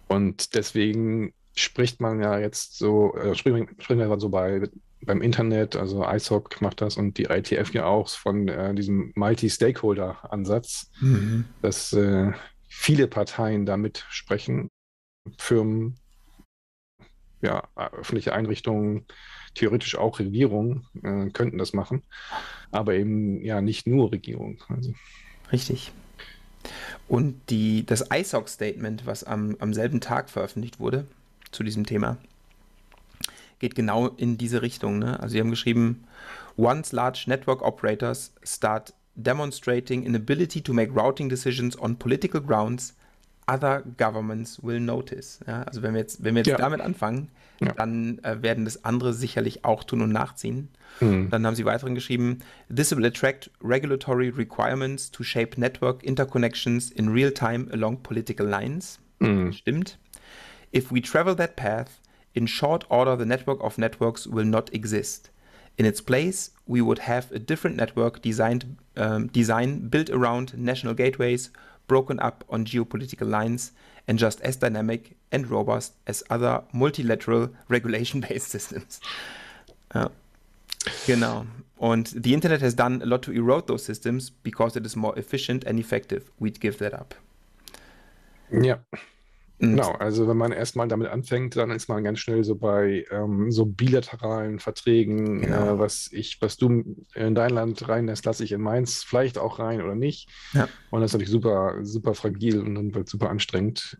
[0.07, 4.69] und deswegen spricht man ja jetzt so, äh, sprechen, sprechen wir so bei
[5.05, 10.91] beim Internet, also ISOC macht das und die ITF ja auch von äh, diesem Multi-Stakeholder-Ansatz,
[10.99, 11.45] mhm.
[11.61, 12.31] dass äh,
[12.67, 14.69] viele Parteien da mitsprechen,
[15.37, 15.97] Firmen,
[17.41, 19.05] ja, öffentliche Einrichtungen,
[19.53, 22.03] theoretisch auch Regierungen äh, könnten das machen,
[22.71, 24.59] aber eben ja nicht nur Regierungen.
[24.69, 24.93] Also.
[25.51, 25.91] Richtig.
[27.07, 31.05] Und die, das ISOC-Statement, was am, am selben Tag veröffentlicht wurde
[31.51, 32.17] zu diesem Thema,
[33.59, 34.99] geht genau in diese Richtung.
[34.99, 35.19] Ne?
[35.19, 36.03] Also sie haben geschrieben,
[36.57, 42.95] once large network operators start demonstrating an ability to make routing decisions on political grounds,
[43.47, 45.39] other governments will notice.
[45.47, 45.63] Ja?
[45.63, 46.57] Also wenn wir jetzt, wenn wir jetzt ja.
[46.57, 47.29] damit anfangen,
[47.59, 47.73] ja.
[47.73, 50.69] dann äh, werden das andere sicherlich auch tun und nachziehen.
[50.99, 51.29] Mhm.
[51.29, 52.39] Dann haben sie weiterhin geschrieben,
[52.73, 58.99] this will attract regulatory requirements to shape network interconnections in real time along political lines.
[59.19, 59.53] Mhm.
[59.53, 59.97] Stimmt.
[60.73, 62.01] If we travel that path,
[62.33, 65.29] in short order, the network of networks will not exist.
[65.77, 70.93] In its place, we would have a different network designed, um, design built around national
[70.93, 71.49] gateways,
[71.87, 73.71] broken up on geopolitical lines,
[74.07, 78.99] and just as dynamic and robust as other multilateral regulation-based systems.
[79.93, 80.09] Ja.
[81.07, 81.45] Genau.
[81.77, 85.17] Und the Internet has done a lot to erode those systems because it is more
[85.17, 86.31] efficient and effective.
[86.39, 87.15] We'd give that up.
[88.51, 88.77] Ja.
[89.59, 93.51] Genau, also wenn man erstmal damit anfängt, dann ist man ganz schnell so bei ähm,
[93.51, 95.75] so bilateralen Verträgen, genau.
[95.75, 99.59] äh, was ich, was du in dein Land reinlässt, lasse ich in meins vielleicht auch
[99.59, 100.29] rein oder nicht.
[100.53, 100.67] Ja.
[100.91, 103.97] Und das ist natürlich super, super fragil und dann wird super anstrengend.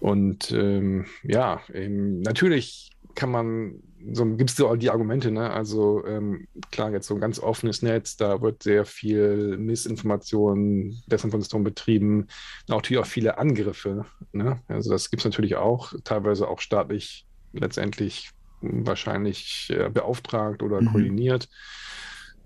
[0.00, 5.50] Und ähm, ja, eben, natürlich kann man, so gibt es die Argumente, ne?
[5.50, 11.64] Also ähm, klar, jetzt so ein ganz offenes Netz, da wird sehr viel Missinformation, Desinformation
[11.64, 12.26] betrieben,
[12.68, 14.04] auch natürlich auch viele Angriffe.
[14.32, 14.60] Ne?
[14.68, 18.30] Also das gibt es natürlich auch, teilweise auch staatlich letztendlich
[18.60, 20.86] wahrscheinlich äh, beauftragt oder mhm.
[20.86, 21.48] koordiniert.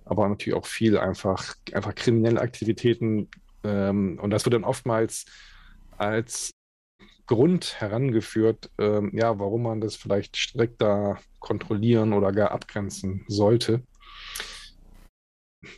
[0.04, 3.28] Aber natürlich auch viel einfach, einfach kriminelle Aktivitäten.
[3.64, 5.26] Ähm, und das wird dann oftmals
[5.96, 6.50] als
[7.26, 13.82] Grund herangeführt, ähm, ja, warum man das vielleicht strikter kontrollieren oder gar abgrenzen sollte.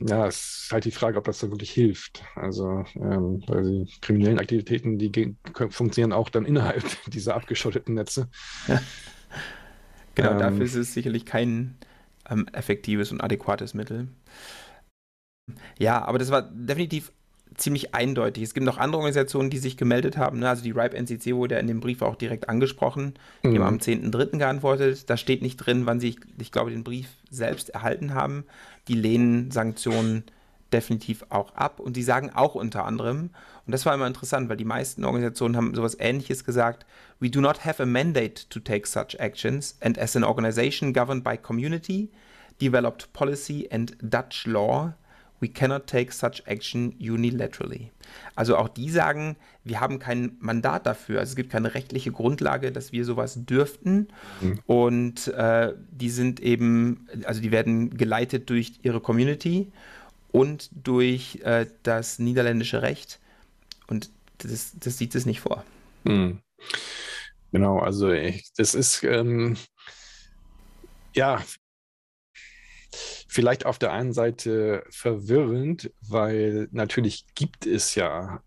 [0.00, 2.24] Ja, es ist halt die Frage, ob das dann wirklich hilft.
[2.34, 5.36] Also, ähm, weil die kriminellen Aktivitäten, die
[5.70, 8.28] funktionieren auch dann innerhalb dieser abgeschotteten Netze.
[8.66, 8.80] Ja.
[10.14, 11.76] Genau, ähm, dafür ist es sicherlich kein
[12.30, 14.08] ähm, effektives und adäquates Mittel.
[15.78, 17.12] Ja, aber das war definitiv
[17.56, 18.42] ziemlich eindeutig.
[18.42, 20.40] Es gibt noch andere Organisationen, die sich gemeldet haben.
[20.40, 20.48] Ne?
[20.48, 23.14] Also die RIPE NCC wurde ja in dem Brief auch direkt angesprochen.
[23.42, 23.58] Die mhm.
[23.58, 24.38] haben am 10.3.
[24.38, 25.08] geantwortet.
[25.08, 28.44] Da steht nicht drin, wann sie, ich glaube, den Brief selbst erhalten haben.
[28.88, 30.24] Die lehnen Sanktionen
[30.72, 31.80] definitiv auch ab.
[31.80, 33.30] Und die sagen auch unter anderem,
[33.66, 36.84] und das war immer interessant, weil die meisten Organisationen haben sowas ähnliches gesagt,
[37.20, 41.24] we do not have a mandate to take such actions and as an organization governed
[41.24, 42.10] by community,
[42.60, 44.92] developed policy and Dutch law,
[45.44, 47.90] we cannot take such action unilaterally.
[48.34, 51.20] Also auch die sagen, wir haben kein Mandat dafür.
[51.20, 54.08] Also es gibt keine rechtliche Grundlage, dass wir sowas dürften.
[54.40, 54.58] Mhm.
[54.66, 59.70] Und äh, die sind eben, also die werden geleitet durch ihre Community
[60.32, 63.20] und durch äh, das niederländische Recht.
[63.86, 65.62] Und das, das sieht es nicht vor.
[66.04, 66.40] Mhm.
[67.52, 69.56] Genau, also ich, das ist ähm,
[71.14, 71.42] ja
[73.28, 78.42] vielleicht auf der einen Seite verwirrend, weil natürlich gibt es ja,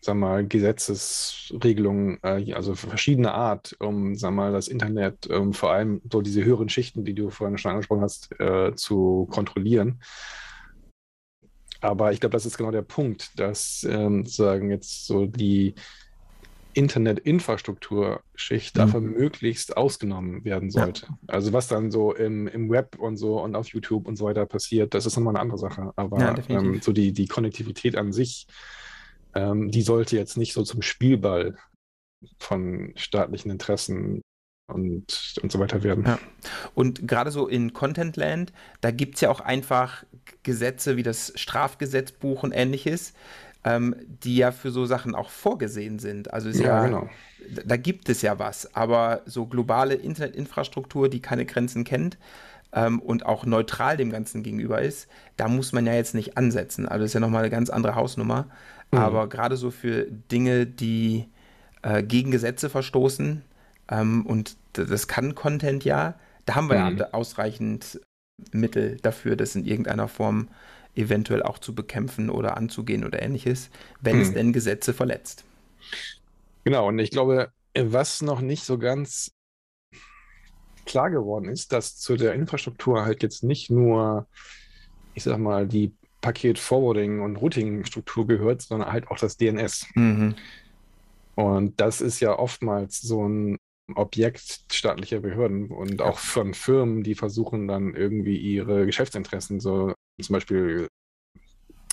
[0.00, 6.00] sag mal, Gesetzesregelungen, äh, also verschiedene Art, um, sag mal, das Internet, um, vor allem
[6.10, 10.00] so diese höheren Schichten, die du vorhin schon angesprochen hast, äh, zu kontrollieren.
[11.80, 15.74] Aber ich glaube, das ist genau der Punkt, dass ähm, sozusagen jetzt so die
[16.74, 18.78] Internetinfrastrukturschicht mhm.
[18.78, 21.06] davon möglichst ausgenommen werden sollte.
[21.06, 21.18] Ja.
[21.26, 24.46] Also was dann so im, im Web und so und auf YouTube und so weiter
[24.46, 25.92] passiert, das ist nochmal eine andere Sache.
[25.96, 28.46] Aber ja, ähm, so die, die Konnektivität an sich,
[29.34, 31.56] ähm, die sollte jetzt nicht so zum Spielball
[32.38, 34.22] von staatlichen Interessen
[34.68, 36.04] und, und so weiter werden.
[36.06, 36.18] Ja.
[36.74, 40.04] Und gerade so in Content Land, da gibt es ja auch einfach
[40.42, 43.14] Gesetze wie das Strafgesetzbuch und ähnliches,
[43.64, 46.32] ähm, die ja für so Sachen auch vorgesehen sind.
[46.32, 47.08] Also ja, ja, genau.
[47.64, 52.18] da gibt es ja was, aber so globale Internetinfrastruktur, die keine Grenzen kennt,
[52.72, 56.86] ähm, und auch neutral dem Ganzen gegenüber ist, da muss man ja jetzt nicht ansetzen.
[56.86, 58.46] Also das ist ja nochmal eine ganz andere Hausnummer.
[58.90, 58.98] Mhm.
[58.98, 61.28] Aber gerade so für Dinge, die
[61.82, 63.42] äh, gegen Gesetze verstoßen,
[63.90, 66.98] ähm, und das kann Content ja, da haben wir mhm.
[66.98, 68.00] ja ausreichend
[68.52, 70.48] Mittel dafür, das in irgendeiner Form
[70.98, 74.22] eventuell auch zu bekämpfen oder anzugehen oder ähnliches, wenn mhm.
[74.22, 75.44] es denn Gesetze verletzt.
[76.64, 79.30] Genau, und ich glaube, was noch nicht so ganz
[80.84, 84.26] klar geworden ist, dass zu der Infrastruktur halt jetzt nicht nur,
[85.14, 89.86] ich sag mal, die Paket-Forwarding- und Routing-Struktur gehört, sondern halt auch das DNS.
[89.94, 90.34] Mhm.
[91.36, 93.58] Und das ist ja oftmals so ein
[93.94, 100.32] Objekt staatlicher Behörden und auch von Firmen, die versuchen dann irgendwie ihre Geschäftsinteressen, so zum
[100.32, 100.87] Beispiel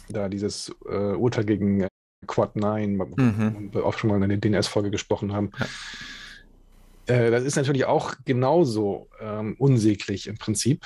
[0.09, 1.87] da dieses äh, Urteil gegen
[2.27, 3.69] Quad 9, mhm.
[3.73, 5.51] wir auch schon mal in der DNS-Folge gesprochen haben.
[5.59, 7.15] Ja.
[7.15, 10.85] Äh, das ist natürlich auch genauso ähm, unsäglich im Prinzip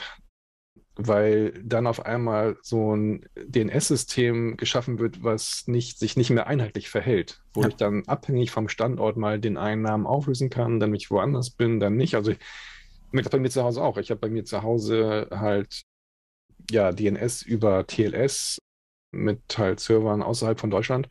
[1.01, 6.89] weil dann auf einmal so ein DNS-System geschaffen wird, was nicht, sich nicht mehr einheitlich
[6.89, 7.69] verhält, wo ja.
[7.69, 11.79] ich dann abhängig vom Standort mal den einen Namen auflösen kann, dann ich woanders bin,
[11.79, 12.15] dann nicht.
[12.15, 12.39] Also ich
[13.13, 13.97] das bei mir zu Hause auch.
[13.97, 15.83] Ich habe bei mir zu Hause halt
[16.69, 18.59] ja DNS über TLS
[19.11, 21.09] mit halt Servern außerhalb von Deutschland.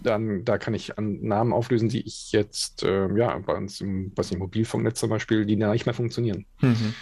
[0.00, 4.12] Dann, da kann ich an Namen auflösen, die ich jetzt, äh, ja, bei uns im,
[4.16, 6.46] was nicht, Mobilfunknetz zum Beispiel, die da nicht mehr funktionieren.
[6.60, 6.94] Mhm.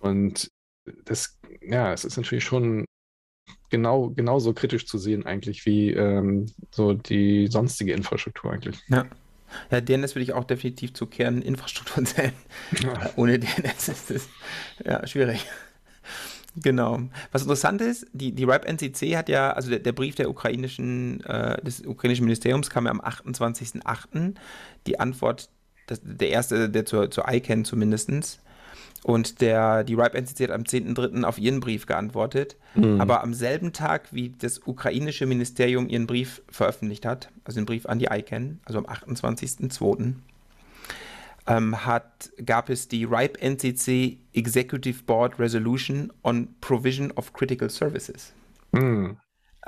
[0.00, 0.50] Und
[1.04, 2.84] das, ja, es ist natürlich schon
[3.70, 8.82] genau, genauso kritisch zu sehen eigentlich wie ähm, so die sonstige Infrastruktur eigentlich.
[8.88, 9.06] Ja.
[9.70, 12.32] Ja, DNS würde ich auch definitiv zu Kerninfrastruktur zählen.
[12.82, 13.10] Ja.
[13.16, 14.28] Ohne DNS ist es
[14.84, 15.46] ja schwierig.
[16.56, 17.00] Genau.
[17.32, 21.62] Was interessant ist, die, die RIPE-NCC hat ja, also der, der Brief der ukrainischen, äh,
[21.62, 24.34] des ukrainischen Ministeriums kam ja am 28.08.
[24.86, 25.50] Die Antwort,
[25.86, 28.40] das, der erste, der zur, zur ICANN zumindest,
[29.02, 31.22] und der, die RIPE NCC hat am 10.3.
[31.22, 32.56] auf ihren Brief geantwortet.
[32.74, 33.00] Mhm.
[33.00, 37.86] Aber am selben Tag, wie das ukrainische Ministerium ihren Brief veröffentlicht hat, also den Brief
[37.86, 40.14] an die ICANN, also am 28.2.,
[41.46, 48.32] ähm, hat, gab es die RIPE NCC Executive Board Resolution on Provision of Critical Services.
[48.72, 49.16] Mhm.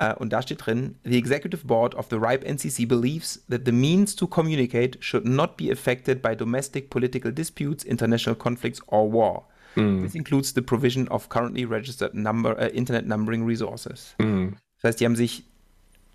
[0.01, 3.71] Uh, und da steht drin, the executive board of the RIPE NCC believes that the
[3.73, 9.45] means to communicate should not be affected by domestic political disputes, international conflicts or war.
[9.75, 10.01] Mm.
[10.03, 14.15] This includes the provision of currently registered number, uh, Internet Numbering Resources.
[14.19, 14.55] Mm.
[14.81, 15.43] Das heißt, die haben sich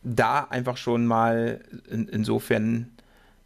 [0.02, 2.90] da einfach schon mal in, insofern,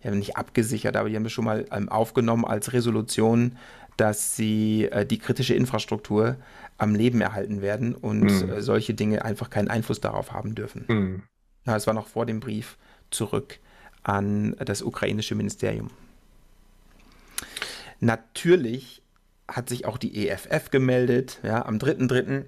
[0.02, 3.56] ja nicht abgesichert, aber die haben es schon mal ähm, aufgenommen als Resolution,
[3.96, 6.36] dass sie äh, die kritische Infrastruktur
[6.78, 8.50] am Leben erhalten werden und mhm.
[8.50, 10.84] äh, solche Dinge einfach keinen Einfluss darauf haben dürfen.
[10.88, 11.22] Mhm.
[11.66, 12.78] Ja, es war noch vor dem Brief
[13.10, 13.58] zurück
[14.04, 15.90] an das ukrainische Ministerium.
[18.00, 19.02] Natürlich
[19.48, 22.44] hat sich auch die EFF gemeldet, ja, am 3.3.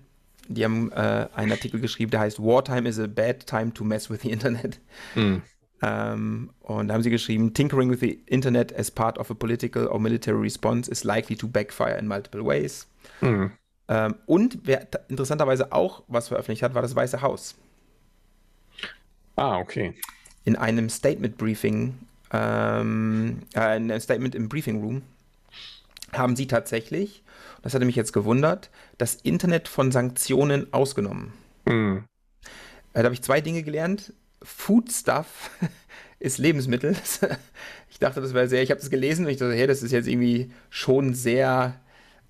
[0.49, 4.11] Die haben äh, einen Artikel geschrieben, der heißt Wartime is a bad time to mess
[4.11, 4.81] with the Internet.
[5.15, 5.43] Mhm.
[5.83, 9.87] Ähm, und da haben sie geschrieben, Tinkering with the Internet as part of a political
[9.87, 12.87] or military response is likely to backfire in multiple ways.
[13.21, 13.53] Mhm.
[13.89, 17.57] Ähm, und wer interessanterweise auch was veröffentlicht hat, war das Weiße Haus.
[19.37, 19.95] Ah, okay.
[20.45, 21.99] In einem Statement Briefing,
[22.33, 25.03] ähm, äh, in einem Statement im Briefing Room,
[26.13, 27.23] haben sie tatsächlich,
[27.63, 31.33] das hatte mich jetzt gewundert, das Internet von Sanktionen ausgenommen.
[31.65, 32.05] Mhm.
[32.93, 34.13] Äh, da habe ich zwei Dinge gelernt.
[34.43, 35.51] Foodstuff
[36.19, 36.97] ist Lebensmittel.
[37.91, 39.93] ich dachte, das wäre sehr, ich habe das gelesen und ich dachte, hey, das ist
[39.93, 41.81] jetzt irgendwie schon sehr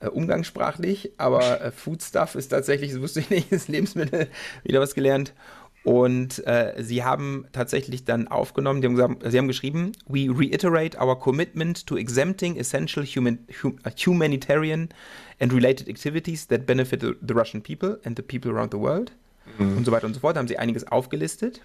[0.00, 4.28] äh, umgangssprachlich, aber äh, Foodstuff ist tatsächlich, das wusste ich nicht, ist Lebensmittel,
[4.64, 5.34] wieder was gelernt.
[5.82, 11.18] Und äh, sie haben tatsächlich dann aufgenommen, haben gesagt, sie haben geschrieben, we reiterate our
[11.18, 14.90] commitment to exempting essential human, hum, humanitarian
[15.40, 19.12] and related activities that benefit the, the, Russian people and the people around the world.
[19.58, 19.78] Mhm.
[19.78, 20.36] Und so weiter und so fort.
[20.36, 21.62] Da haben sie einiges aufgelistet,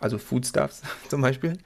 [0.00, 1.58] also Foodstuffs zum Beispiel.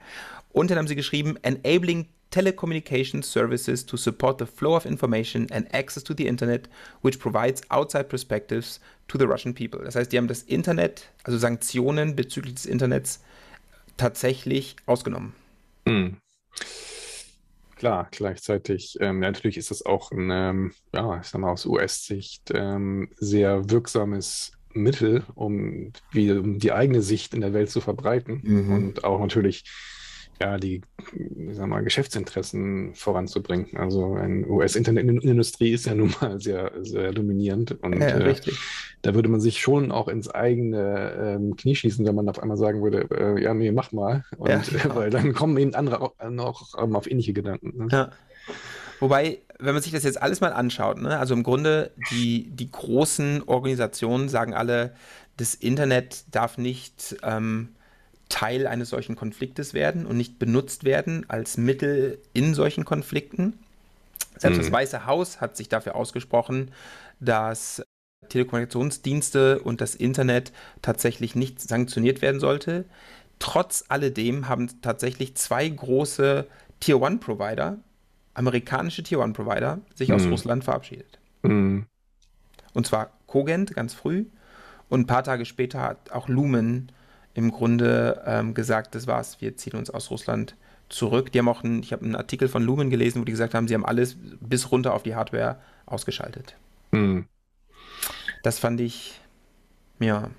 [0.51, 5.73] Und dann haben sie geschrieben, enabling telecommunication services to support the flow of information and
[5.73, 6.67] access to the Internet,
[7.01, 9.83] which provides outside perspectives to the Russian people.
[9.83, 13.21] Das heißt, die haben das Internet, also Sanktionen bezüglich des Internets,
[13.97, 15.33] tatsächlich ausgenommen.
[15.85, 16.17] Mhm.
[17.75, 22.51] Klar, gleichzeitig, ähm, natürlich ist das auch ein, ähm, ja, ich sag mal, aus US-Sicht
[22.53, 28.41] ähm, sehr wirksames Mittel, um, wie, um die eigene Sicht in der Welt zu verbreiten
[28.43, 28.71] mhm.
[28.73, 29.63] und auch natürlich
[30.41, 30.81] ja, die
[31.51, 33.77] sag mal, Geschäftsinteressen voranzubringen.
[33.77, 38.35] Also eine US-Internetindustrie ist ja nun mal sehr, sehr dominierend und ja, äh,
[39.01, 42.57] da würde man sich schon auch ins eigene ähm, Knie schießen, wenn man auf einmal
[42.57, 44.25] sagen würde, äh, ja, nee, mach mal.
[44.37, 44.95] Und, ja, genau.
[44.95, 47.77] weil dann kommen eben andere auch, noch ähm, auf ähnliche Gedanken.
[47.77, 47.87] Ne?
[47.91, 48.09] Ja.
[48.99, 52.69] Wobei, wenn man sich das jetzt alles mal anschaut, ne, also im Grunde die, die
[52.69, 54.93] großen Organisationen sagen alle,
[55.37, 57.75] das Internet darf nicht ähm,
[58.29, 63.53] Teil eines solchen Konfliktes werden und nicht benutzt werden als Mittel in solchen Konflikten.
[64.37, 64.61] Selbst mhm.
[64.61, 66.71] das Weiße Haus hat sich dafür ausgesprochen,
[67.19, 67.83] dass
[68.29, 70.51] Telekommunikationsdienste und das Internet
[70.81, 72.85] tatsächlich nicht sanktioniert werden sollte.
[73.39, 76.47] Trotz alledem haben tatsächlich zwei große
[76.79, 77.77] Tier One Provider,
[78.35, 80.15] amerikanische Tier One Provider, sich mhm.
[80.15, 81.19] aus Russland verabschiedet.
[81.41, 81.87] Mhm.
[82.73, 84.25] Und zwar Kogent ganz früh
[84.89, 86.91] und ein paar Tage später hat auch Lumen
[87.33, 90.55] im Grunde ähm, gesagt, das war's, wir ziehen uns aus Russland
[90.89, 91.31] zurück.
[91.31, 93.67] Die haben auch einen, ich habe einen Artikel von Lumen gelesen, wo die gesagt haben,
[93.67, 96.55] sie haben alles bis runter auf die Hardware ausgeschaltet.
[96.91, 97.25] Mhm.
[98.43, 99.19] Das fand ich,
[99.99, 100.29] ja,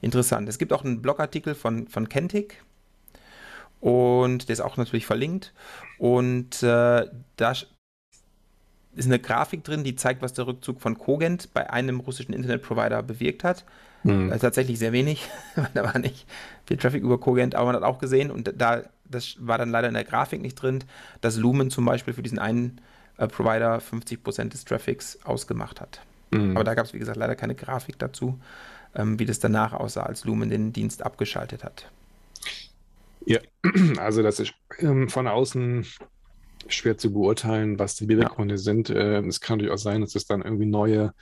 [0.00, 0.48] interessant.
[0.48, 2.62] Es gibt auch einen Blogartikel von, von Kentic
[3.80, 5.52] und der ist auch natürlich verlinkt.
[5.98, 7.52] Und äh, da
[8.94, 13.02] ist eine Grafik drin, die zeigt, was der Rückzug von Kogent bei einem russischen Internetprovider
[13.02, 13.64] bewirkt hat.
[14.02, 14.32] Mhm.
[14.32, 15.28] Äh, tatsächlich sehr wenig,
[15.74, 16.26] da war nicht
[16.66, 19.88] viel Traffic über Kogent, aber man hat auch gesehen, und da, das war dann leider
[19.88, 20.84] in der Grafik nicht drin,
[21.20, 22.80] dass Lumen zum Beispiel für diesen einen
[23.16, 26.00] äh, Provider 50% des Traffics ausgemacht hat.
[26.30, 26.56] Mhm.
[26.56, 28.38] Aber da gab es, wie gesagt, leider keine Grafik dazu,
[28.94, 31.90] ähm, wie das danach aussah, als Lumen den Dienst abgeschaltet hat.
[33.26, 33.40] Ja,
[33.98, 35.86] also das ist ähm, von außen
[36.68, 38.58] schwer zu beurteilen, was die Beweggründe ja.
[38.58, 38.90] sind.
[38.90, 41.12] Äh, es kann durchaus sein, dass es dann irgendwie neue,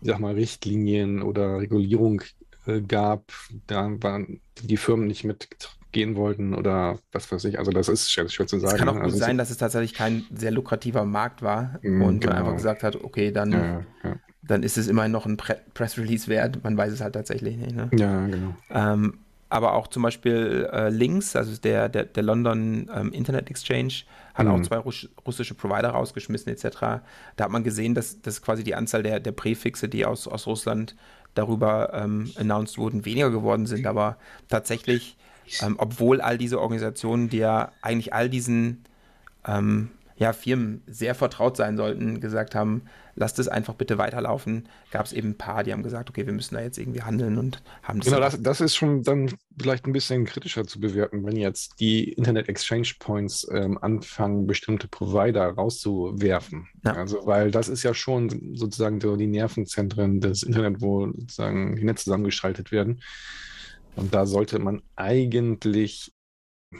[0.00, 2.22] ich sag mal, Richtlinien oder Regulierung
[2.66, 3.32] äh, gab,
[3.66, 7.58] da waren die Firmen nicht mitgehen wollten oder was weiß ich.
[7.58, 8.74] Also das ist schwer, schwer zu sagen.
[8.74, 12.02] Es kann auch gut also sein, dass es tatsächlich kein sehr lukrativer Markt war mm,
[12.02, 12.34] und genau.
[12.34, 14.16] man einfach gesagt hat, okay, dann, ja, ja.
[14.42, 16.62] dann ist es immerhin noch ein Pre Press Release wert.
[16.62, 17.74] Man weiß es halt tatsächlich nicht.
[17.74, 17.90] Ne?
[17.96, 18.54] Ja, genau.
[18.70, 19.18] Ähm,
[19.50, 24.46] aber auch zum Beispiel äh, Links, also der, der, der London ähm, Internet Exchange, hat
[24.46, 24.52] mhm.
[24.52, 26.78] auch zwei Russ russische Provider rausgeschmissen etc.
[27.36, 30.46] Da hat man gesehen, dass, dass quasi die Anzahl der, der Präfixe, die aus, aus
[30.46, 30.96] Russland
[31.34, 33.86] darüber ähm, announced wurden, weniger geworden sind.
[33.86, 34.18] Aber
[34.48, 35.16] tatsächlich,
[35.62, 38.84] ähm, obwohl all diese Organisationen, die ja eigentlich all diesen
[39.46, 42.82] ähm, ja, Firmen sehr vertraut sein sollten, gesagt haben,
[43.14, 46.32] lasst es einfach bitte weiterlaufen, gab es eben ein paar, die haben gesagt, okay, wir
[46.32, 48.06] müssen da jetzt irgendwie handeln und haben das.
[48.06, 52.12] Genau, das, das ist schon dann vielleicht ein bisschen kritischer zu bewerten, wenn jetzt die
[52.12, 56.66] Internet Exchange Points ähm, anfangen, bestimmte Provider rauszuwerfen.
[56.84, 56.94] Ja.
[56.94, 61.84] Also, weil das ist ja schon sozusagen so die Nervenzentren des Internet, wo sozusagen die
[61.84, 63.00] Netze zusammengeschaltet werden.
[63.94, 66.12] Und da sollte man eigentlich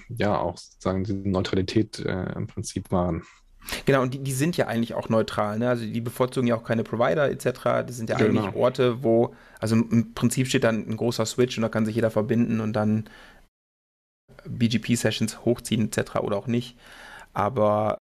[0.08, 3.22] ja auch sagen, die Neutralität äh, im Prinzip wahren.
[3.84, 5.58] Genau, und die, die sind ja eigentlich auch neutral.
[5.58, 5.68] Ne?
[5.68, 7.60] Also die bevorzugen ja auch keine Provider etc.
[7.86, 8.42] Das sind ja genau.
[8.42, 11.94] eigentlich Orte, wo, also im Prinzip steht dann ein großer Switch und da kann sich
[11.94, 13.08] jeder verbinden und dann
[14.46, 16.16] BGP-Sessions hochziehen etc.
[16.16, 16.76] oder auch nicht.
[17.34, 17.98] Aber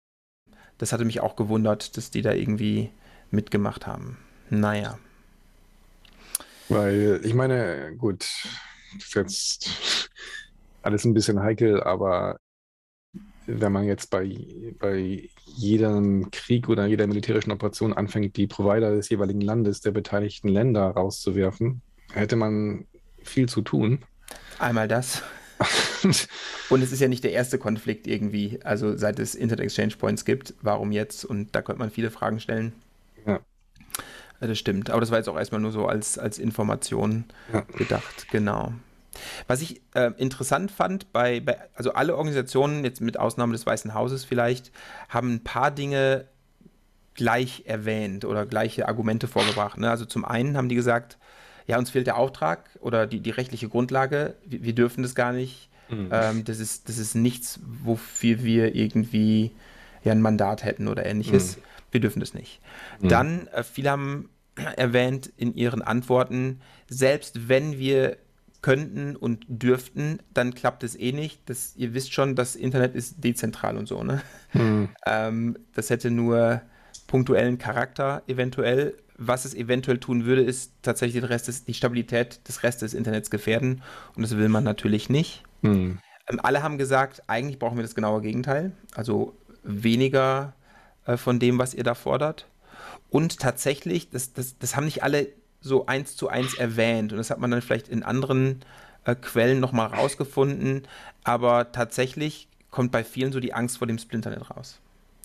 [0.79, 2.91] das hatte mich auch gewundert, dass die da irgendwie
[3.31, 4.19] mitgemacht haben.
[4.51, 4.99] Naja.
[6.69, 8.27] Weil, ich meine, gut,
[9.15, 10.11] jetzt
[10.87, 12.39] alles ein bisschen heikel, aber
[13.47, 14.37] wenn man jetzt bei,
[14.79, 20.49] bei jedem Krieg oder jeder militärischen Operation anfängt, die Provider des jeweiligen Landes, der beteiligten
[20.49, 21.83] Länder rauszuwerfen,
[22.13, 22.87] hätte man
[23.23, 24.01] viel zu tun.
[24.59, 25.23] Einmal das.
[26.71, 30.25] und es ist ja nicht der erste Konflikt irgendwie, also seit es Internet Exchange Points
[30.25, 31.25] gibt, warum jetzt?
[31.25, 32.73] Und da könnte man viele Fragen stellen.
[33.27, 33.41] Ja.
[34.41, 37.63] Das stimmt, aber das war jetzt auch erstmal nur so als, als Information ja.
[37.77, 38.73] gedacht, genau.
[39.47, 43.95] Was ich äh, interessant fand, bei, bei, also alle Organisationen, jetzt mit Ausnahme des Weißen
[43.95, 44.73] Hauses vielleicht,
[45.09, 46.27] haben ein paar Dinge
[47.15, 49.79] gleich erwähnt oder gleiche Argumente vorgebracht.
[49.79, 49.91] Ne?
[49.91, 51.19] Also zum einen haben die gesagt,
[51.67, 55.33] ja, uns fehlt der Auftrag oder die, die rechtliche Grundlage, wir, wir dürfen das gar
[55.33, 55.69] nicht.
[55.89, 56.09] Mhm.
[56.13, 59.53] Ähm, das, ist, das ist nichts, wofür wir irgendwie
[60.05, 61.57] ja, ein Mandat hätten oder ähnliches.
[61.57, 61.63] Mhm.
[61.91, 62.61] Wir dürfen das nicht.
[63.01, 63.09] Mhm.
[63.09, 64.29] Dann, äh, viele haben
[64.77, 68.17] erwähnt in ihren Antworten, selbst wenn wir
[68.67, 71.49] könnten und dürften, dann klappt es eh nicht.
[71.49, 74.23] Das, ihr wisst schon, das Internet ist dezentral und so, ne?
[74.55, 74.89] Mhm.
[75.07, 76.63] Ähm, das hätte nur
[77.07, 78.97] punktuellen Charakter eventuell.
[79.17, 82.99] Was es eventuell tun würde, ist tatsächlich den Rest des, die Stabilität des Restes des
[82.99, 83.83] Internets gefährden.
[84.17, 85.45] Und das will man natürlich nicht.
[85.63, 85.99] Mhm.
[86.29, 88.73] Ähm, alle haben gesagt, eigentlich brauchen wir das genaue Gegenteil.
[88.97, 90.55] Also weniger
[91.05, 92.49] äh, von dem, was ihr da fordert.
[93.11, 95.29] Und tatsächlich, das, das, das haben nicht alle
[95.67, 97.13] so eins zu eins erwähnt.
[97.13, 98.63] Und das hat man dann vielleicht in anderen
[99.05, 100.83] äh, Quellen nochmal rausgefunden.
[101.25, 104.81] Aber tatsächlich kommt bei vielen so die Angst vor dem Splinternet raus.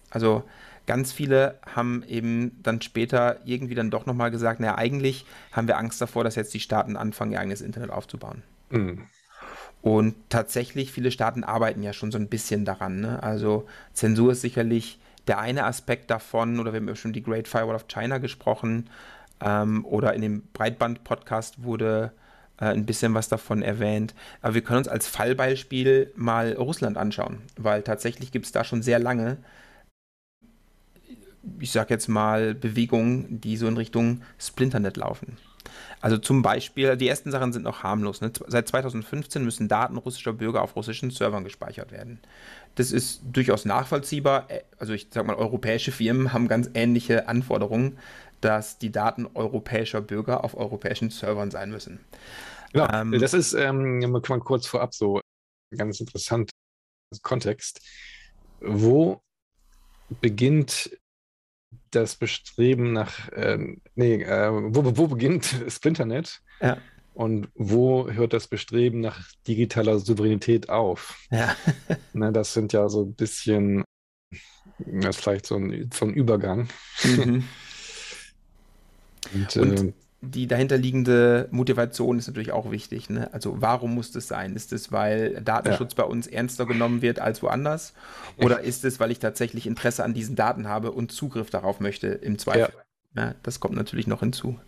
[0.09, 0.43] Also
[0.85, 5.77] ganz viele haben eben dann später irgendwie dann doch nochmal gesagt, naja, eigentlich haben wir
[5.77, 8.43] Angst davor, dass jetzt die Staaten anfangen, ihr eigenes Internet aufzubauen.
[8.69, 9.03] Mhm.
[9.81, 12.99] Und tatsächlich, viele Staaten arbeiten ja schon so ein bisschen daran.
[12.99, 13.23] Ne?
[13.23, 17.47] Also Zensur ist sicherlich der eine Aspekt davon, oder wir haben ja schon die Great
[17.47, 18.89] Firewall of China gesprochen,
[19.43, 22.11] ähm, oder in dem Breitband-Podcast wurde
[22.57, 24.13] äh, ein bisschen was davon erwähnt.
[24.41, 28.83] Aber wir können uns als Fallbeispiel mal Russland anschauen, weil tatsächlich gibt es da schon
[28.83, 29.37] sehr lange,
[31.59, 35.37] ich sag jetzt mal, Bewegungen, die so in Richtung Splinternet laufen.
[36.01, 38.21] Also zum Beispiel, die ersten Sachen sind noch harmlos.
[38.21, 38.31] Ne?
[38.47, 42.19] Seit 2015 müssen Daten russischer Bürger auf russischen Servern gespeichert werden.
[42.75, 44.47] Das ist durchaus nachvollziehbar.
[44.79, 47.97] Also ich sag mal, europäische Firmen haben ganz ähnliche Anforderungen,
[48.41, 51.99] dass die Daten europäischer Bürger auf europäischen Servern sein müssen.
[52.73, 55.21] Genau, ähm, das ist ähm, mal kurz vorab so
[55.75, 56.49] ganz interessant
[57.21, 57.81] Kontext.
[58.61, 59.21] Wo
[60.21, 60.97] beginnt
[61.91, 63.57] das Bestreben nach, äh,
[63.95, 66.41] nee, äh, wo, wo beginnt Splinternet?
[66.61, 66.77] Ja.
[67.13, 71.19] Und wo hört das Bestreben nach digitaler Souveränität auf?
[71.29, 71.55] Ja.
[72.13, 73.83] ne, das sind ja so ein bisschen,
[74.79, 76.69] das ist vielleicht so ein, so ein Übergang.
[77.03, 77.43] Mhm.
[79.33, 83.09] Und, Und äh, die dahinterliegende Motivation ist natürlich auch wichtig.
[83.09, 83.33] Ne?
[83.33, 84.55] Also warum muss das sein?
[84.55, 86.03] Ist es, weil Datenschutz ja.
[86.03, 87.93] bei uns ernster genommen wird als woanders?
[88.37, 92.07] Oder ist es, weil ich tatsächlich Interesse an diesen Daten habe und Zugriff darauf möchte
[92.07, 92.73] im Zweifel?
[93.15, 93.23] Ja.
[93.23, 94.59] ja das kommt natürlich noch hinzu.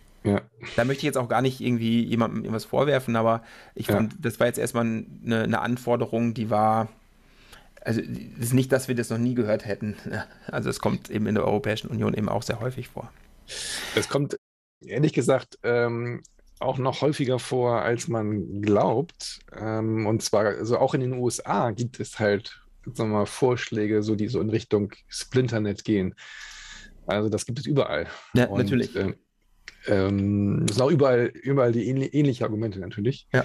[0.76, 3.42] Da möchte ich jetzt auch gar nicht irgendwie jemandem irgendwas vorwerfen, aber
[3.74, 6.88] ich fand, das war jetzt erstmal eine, eine Anforderung, die war,
[7.82, 9.96] also es ist nicht, dass wir das noch nie gehört hätten.
[10.46, 13.12] Also es kommt eben in der Europäischen Union eben auch sehr häufig vor.
[13.94, 14.36] Es kommt
[14.86, 16.22] ehrlich gesagt ähm,
[16.60, 19.40] auch noch häufiger vor, als man glaubt.
[19.56, 24.02] Ähm, und zwar, also auch in den USA gibt es halt sagen wir mal, Vorschläge,
[24.02, 26.14] so die so in Richtung Splinternet gehen.
[27.06, 28.06] Also das gibt es überall.
[28.34, 28.94] Ja, und, natürlich.
[28.96, 29.14] Äh,
[29.86, 33.26] ähm, das sind auch überall, überall die ähnliche Argumente natürlich.
[33.32, 33.44] Ja.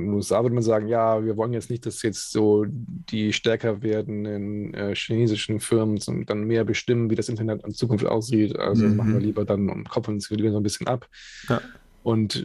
[0.00, 3.32] In den USA würde man sagen, ja, wir wollen jetzt nicht, dass jetzt so die
[3.32, 8.58] stärker werdenden äh, chinesischen Firmen dann mehr bestimmen, wie das Internet in Zukunft aussieht.
[8.58, 8.96] Also mhm.
[8.96, 11.08] machen wir lieber dann und koppeln uns lieber so ein bisschen ab.
[11.48, 11.60] Ja.
[12.02, 12.36] Und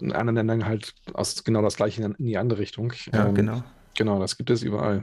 [0.00, 2.92] in anderen Ländern halt aus genau das gleiche in die andere Richtung.
[3.12, 3.62] Ja, ähm, genau.
[3.96, 5.02] Genau, das gibt es überall.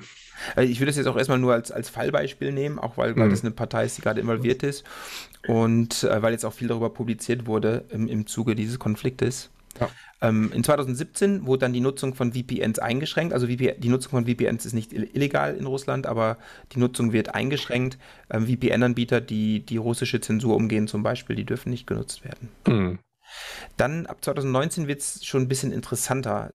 [0.55, 3.27] Äh, ich würde das jetzt auch erstmal nur als, als Fallbeispiel nehmen, auch weil, weil
[3.27, 3.31] mhm.
[3.31, 4.83] das eine Partei ist, die gerade involviert ist
[5.47, 9.49] und äh, weil jetzt auch viel darüber publiziert wurde im, im Zuge dieses Konfliktes.
[9.79, 9.89] Ja.
[10.21, 13.33] Ähm, in 2017 wurde dann die Nutzung von VPNs eingeschränkt.
[13.33, 16.37] Also VPN, die Nutzung von VPNs ist nicht illegal in Russland, aber
[16.73, 17.97] die Nutzung wird eingeschränkt.
[18.29, 22.49] Ähm, VPN-Anbieter, die die russische Zensur umgehen zum Beispiel, die dürfen nicht genutzt werden.
[22.67, 22.99] Mhm.
[23.77, 26.51] Dann ab 2019 wird es schon ein bisschen interessanter.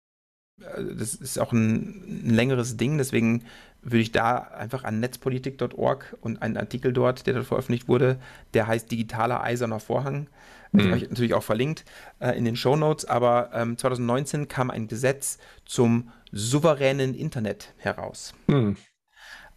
[0.61, 3.45] Äh, das ist auch ein, ein längeres Ding, deswegen
[3.83, 8.19] würde ich da einfach an netzpolitik.org und einen Artikel dort, der dort veröffentlicht wurde,
[8.55, 10.29] der heißt Digitaler Eiserner Vorhang.
[10.75, 10.91] Den mhm.
[10.91, 11.85] habe ich natürlich auch verlinkt
[12.19, 13.05] äh, in den Show Notes.
[13.05, 18.35] Aber ähm, 2019 kam ein Gesetz zum souveränen Internet heraus.
[18.49, 18.77] Mhm.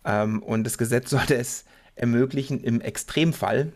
[0.06, 1.66] Ähm, und das Gesetz sollte es
[1.96, 3.72] ermöglichen, im Extremfall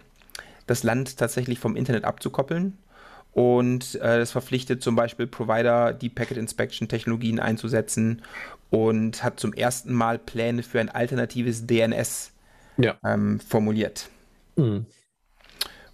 [0.67, 2.77] das Land tatsächlich vom Internet abzukoppeln.
[3.33, 8.21] Und äh, das verpflichtet zum Beispiel Provider, die Packet Inspection Technologien einzusetzen
[8.69, 12.33] und hat zum ersten Mal Pläne für ein alternatives DNS
[12.77, 12.97] ja.
[13.03, 14.09] ähm, formuliert.
[14.57, 14.85] Mhm.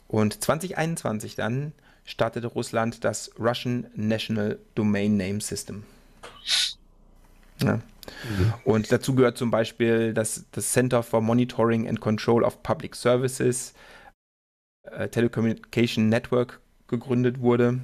[0.07, 1.73] Und 2021 dann
[2.05, 5.83] startete Russland das Russian National Domain Name System.
[7.61, 7.75] Ja.
[7.75, 8.53] Mhm.
[8.63, 13.73] Und dazu gehört zum Beispiel das, das Center for Monitoring and Control of Public Services,
[14.83, 17.79] äh, Telecommunication Network gegründet wurde.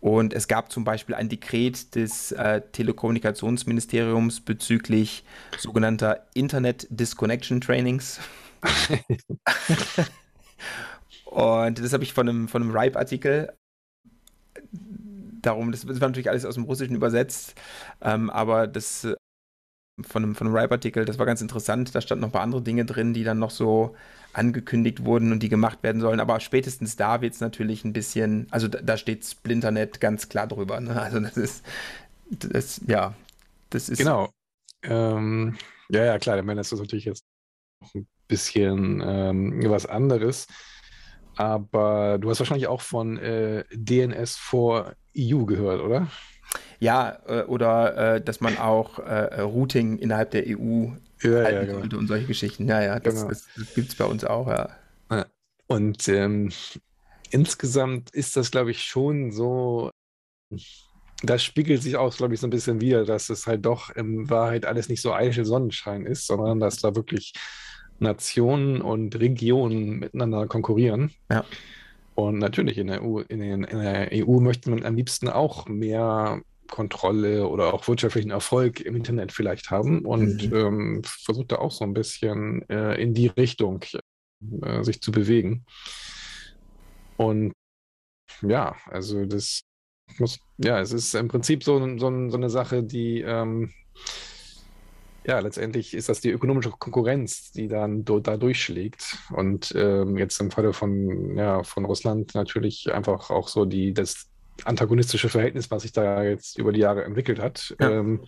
[0.00, 5.24] Und es gab zum Beispiel ein Dekret des äh, Telekommunikationsministeriums bezüglich
[5.56, 8.18] sogenannter Internet Disconnection Trainings.
[11.34, 13.52] Und das habe ich von einem, von einem Ripe-Artikel.
[15.42, 17.54] Darum, das, war natürlich alles aus dem Russischen übersetzt,
[18.00, 19.16] ähm, aber das äh,
[20.00, 21.92] von einem, von einem Ripe-Artikel, das war ganz interessant.
[21.92, 23.96] Da standen noch ein paar andere Dinge drin, die dann noch so
[24.32, 26.20] angekündigt wurden und die gemacht werden sollen.
[26.20, 30.46] Aber spätestens da wird es natürlich ein bisschen, also da, da, steht Splinternet ganz klar
[30.46, 30.78] drüber.
[30.78, 31.00] Ne?
[31.02, 31.64] Also das ist,
[32.30, 33.12] das, ja,
[33.70, 33.98] das ist.
[33.98, 34.30] Genau.
[34.84, 35.56] Ähm,
[35.88, 37.24] ja, ja, klar, ich meine, das ist natürlich jetzt
[37.92, 40.46] ein bisschen ähm, was anderes.
[41.36, 46.08] Aber du hast wahrscheinlich auch von äh, DNS vor EU gehört, oder?
[46.80, 50.88] Ja, äh, oder äh, dass man auch äh, Routing innerhalb der EU
[51.22, 51.78] ja, halten ja, genau.
[51.80, 52.68] sollte und solche Geschichten.
[52.68, 53.28] Ja, ja, das, genau.
[53.28, 54.70] das, das gibt es bei uns auch, ja.
[55.66, 56.52] Und ähm,
[57.30, 59.90] insgesamt ist das, glaube ich, schon so,
[61.22, 64.28] das spiegelt sich auch, glaube ich, so ein bisschen wieder, dass es halt doch in
[64.28, 67.32] Wahrheit alles nicht so eitel Sonnenschein ist, sondern dass da wirklich
[67.98, 71.10] Nationen und Regionen miteinander konkurrieren.
[71.30, 71.44] Ja.
[72.14, 75.66] Und natürlich in der EU, in, den, in der EU möchte man am liebsten auch
[75.66, 76.40] mehr
[76.70, 80.56] Kontrolle oder auch wirtschaftlichen Erfolg im Internet vielleicht haben und mhm.
[80.56, 83.84] ähm, versucht da auch so ein bisschen äh, in die Richtung
[84.62, 85.64] äh, sich zu bewegen.
[87.16, 87.52] Und
[88.42, 89.62] ja, also das
[90.18, 93.72] muss, ja, es ist im Prinzip so, so, so eine Sache, die ähm,
[95.26, 99.18] ja, letztendlich ist das die ökonomische Konkurrenz, die dann da durchschlägt.
[99.30, 104.28] Und ähm, jetzt im Falle von, ja, von Russland natürlich einfach auch so die, das
[104.64, 107.74] antagonistische Verhältnis, was sich da jetzt über die Jahre entwickelt hat.
[107.80, 107.90] Ja.
[107.90, 108.20] Ähm,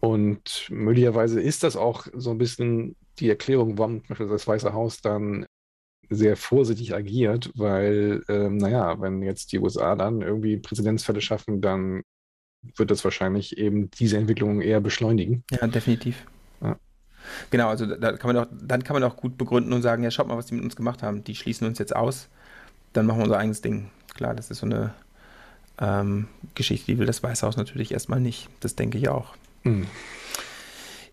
[0.00, 4.72] und möglicherweise ist das auch so ein bisschen die Erklärung, warum zum Beispiel das Weiße
[4.72, 5.46] Haus dann
[6.08, 12.02] sehr vorsichtig agiert, weil, ähm, naja, wenn jetzt die USA dann irgendwie Präzedenzfälle schaffen, dann
[12.76, 15.44] wird das wahrscheinlich eben diese Entwicklung eher beschleunigen.
[15.50, 16.24] Ja, definitiv.
[16.60, 16.76] Ja.
[17.50, 20.10] Genau, also da kann man auch, dann kann man auch gut begründen und sagen, ja,
[20.10, 21.24] schaut mal, was die mit uns gemacht haben.
[21.24, 22.28] Die schließen uns jetzt aus,
[22.92, 23.90] dann machen wir unser eigenes Ding.
[24.14, 24.94] Klar, das ist so eine
[25.78, 28.48] ähm, Geschichte, die will das Weiße Haus natürlich erstmal nicht.
[28.60, 29.34] Das denke ich auch.
[29.64, 29.86] Mhm.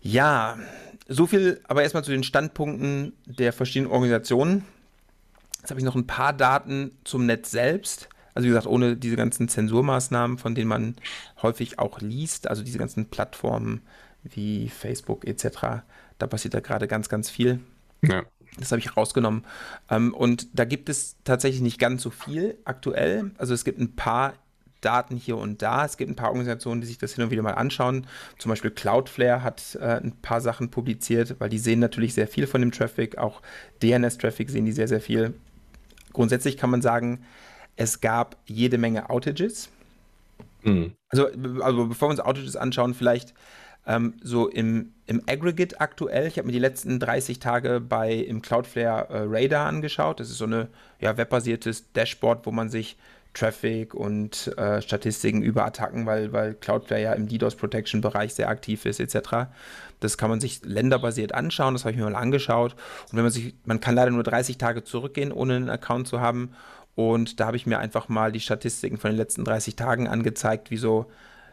[0.00, 0.58] Ja,
[1.08, 4.64] so viel aber erstmal zu den Standpunkten der verschiedenen Organisationen.
[5.60, 8.08] Jetzt habe ich noch ein paar Daten zum Netz selbst.
[8.34, 10.96] Also wie gesagt, ohne diese ganzen Zensurmaßnahmen, von denen man
[11.42, 13.82] häufig auch liest, also diese ganzen Plattformen
[14.22, 15.82] wie Facebook etc.,
[16.18, 17.60] da passiert da gerade ganz, ganz viel.
[18.02, 18.22] Ja.
[18.58, 19.44] Das habe ich rausgenommen.
[19.90, 23.32] Ähm, und da gibt es tatsächlich nicht ganz so viel aktuell.
[23.36, 24.34] Also es gibt ein paar
[24.80, 25.84] Daten hier und da.
[25.84, 28.06] Es gibt ein paar Organisationen, die sich das hin und wieder mal anschauen.
[28.38, 32.46] Zum Beispiel Cloudflare hat äh, ein paar Sachen publiziert, weil die sehen natürlich sehr viel
[32.46, 33.18] von dem Traffic.
[33.18, 33.40] Auch
[33.82, 35.34] DNS-Traffic sehen die sehr, sehr viel.
[36.12, 37.24] Grundsätzlich kann man sagen,
[37.76, 39.68] es gab jede Menge Outages.
[40.62, 40.92] Mhm.
[41.08, 41.28] Also,
[41.60, 43.34] also bevor wir uns Outages anschauen, vielleicht
[43.86, 46.26] ähm, so im, im Aggregate aktuell.
[46.26, 50.20] Ich habe mir die letzten 30 Tage bei im Cloudflare äh, Radar angeschaut.
[50.20, 50.68] Das ist so eine
[51.00, 52.96] ja, webbasiertes Dashboard, wo man sich
[53.34, 59.00] Traffic und äh, Statistiken über Attacken, weil, weil Cloudflare ja im DDoS-Protection-Bereich sehr aktiv ist,
[59.00, 59.48] etc.
[60.00, 62.74] Das kann man sich länderbasiert anschauen, das habe ich mir mal angeschaut.
[63.10, 66.20] Und wenn man sich, man kann leider nur 30 Tage zurückgehen, ohne einen Account zu
[66.20, 66.54] haben.
[66.94, 70.70] Und da habe ich mir einfach mal die Statistiken von den letzten 30 Tagen angezeigt,
[70.70, 71.06] wie so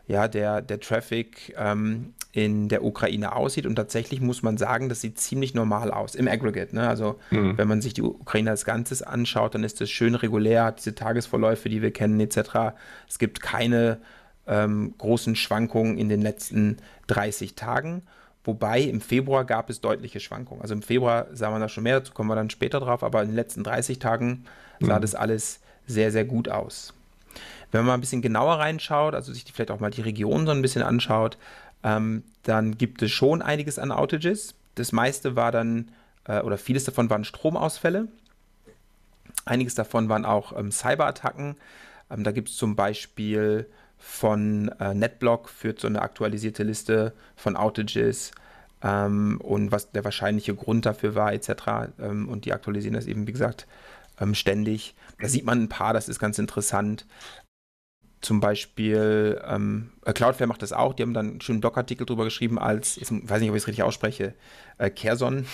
[0.07, 3.65] ja, der, der Traffic ähm, in der Ukraine aussieht.
[3.65, 6.75] Und tatsächlich muss man sagen, das sieht ziemlich normal aus im Aggregate.
[6.75, 6.87] Ne?
[6.87, 7.57] Also mhm.
[7.57, 10.95] wenn man sich die Ukraine als Ganzes anschaut, dann ist das schön regulär, hat diese
[10.95, 12.75] Tagesverläufe, die wir kennen, etc.
[13.07, 13.99] Es gibt keine
[14.47, 16.77] ähm, großen Schwankungen in den letzten
[17.07, 18.03] 30 Tagen.
[18.43, 20.61] Wobei im Februar gab es deutliche Schwankungen.
[20.61, 23.21] Also im Februar sah man da schon mehr, dazu kommen wir dann später drauf, aber
[23.21, 24.45] in den letzten 30 Tagen
[24.79, 25.01] sah mhm.
[25.01, 26.93] das alles sehr, sehr gut aus.
[27.71, 30.51] Wenn man mal ein bisschen genauer reinschaut, also sich vielleicht auch mal die Region so
[30.51, 31.37] ein bisschen anschaut,
[31.83, 34.55] ähm, dann gibt es schon einiges an Outages.
[34.75, 35.91] Das meiste war dann,
[36.25, 38.07] äh, oder vieles davon waren Stromausfälle.
[39.45, 41.55] Einiges davon waren auch ähm, Cyberattacken.
[42.09, 43.67] Ähm, da gibt es zum Beispiel
[44.01, 48.31] von äh, NetBlock führt so eine aktualisierte Liste von Outages
[48.81, 51.93] ähm, und was der wahrscheinliche Grund dafür war, etc.
[51.99, 53.67] Ähm, und die aktualisieren das eben, wie gesagt,
[54.19, 54.95] ähm, ständig.
[55.19, 57.05] Da sieht man ein paar, das ist ganz interessant.
[58.21, 62.23] Zum Beispiel, ähm, äh, Cloudflare macht das auch, die haben dann einen schönen Blog-Artikel drüber
[62.23, 64.33] geschrieben, als, ich weiß nicht, ob ich es richtig ausspreche,
[64.79, 65.45] äh, Kherson.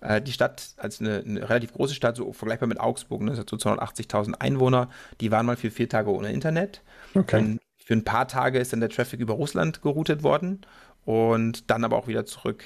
[0.00, 3.40] Äh, die Stadt, als eine, eine, relativ große Stadt, so vergleichbar mit Augsburg, ne, das
[3.40, 4.90] hat so 280.000 Einwohner,
[5.20, 6.82] die waren mal für vier Tage ohne Internet.
[7.14, 7.36] Okay.
[7.36, 10.62] Dann für ein paar Tage ist dann der Traffic über Russland geroutet worden
[11.04, 12.64] und dann aber auch wieder zurück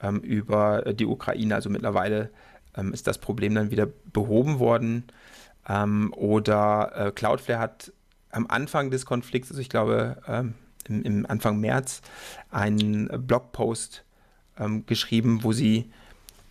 [0.00, 1.56] ähm, über die Ukraine.
[1.56, 2.30] Also mittlerweile
[2.76, 5.04] ähm, ist das Problem dann wieder behoben worden.
[5.68, 7.92] Ähm, oder äh, Cloudflare hat
[8.30, 10.54] am Anfang des Konflikts, also ich glaube ähm,
[10.88, 12.00] im, im, Anfang März,
[12.50, 14.04] einen Blogpost
[14.58, 15.90] ähm, geschrieben, wo sie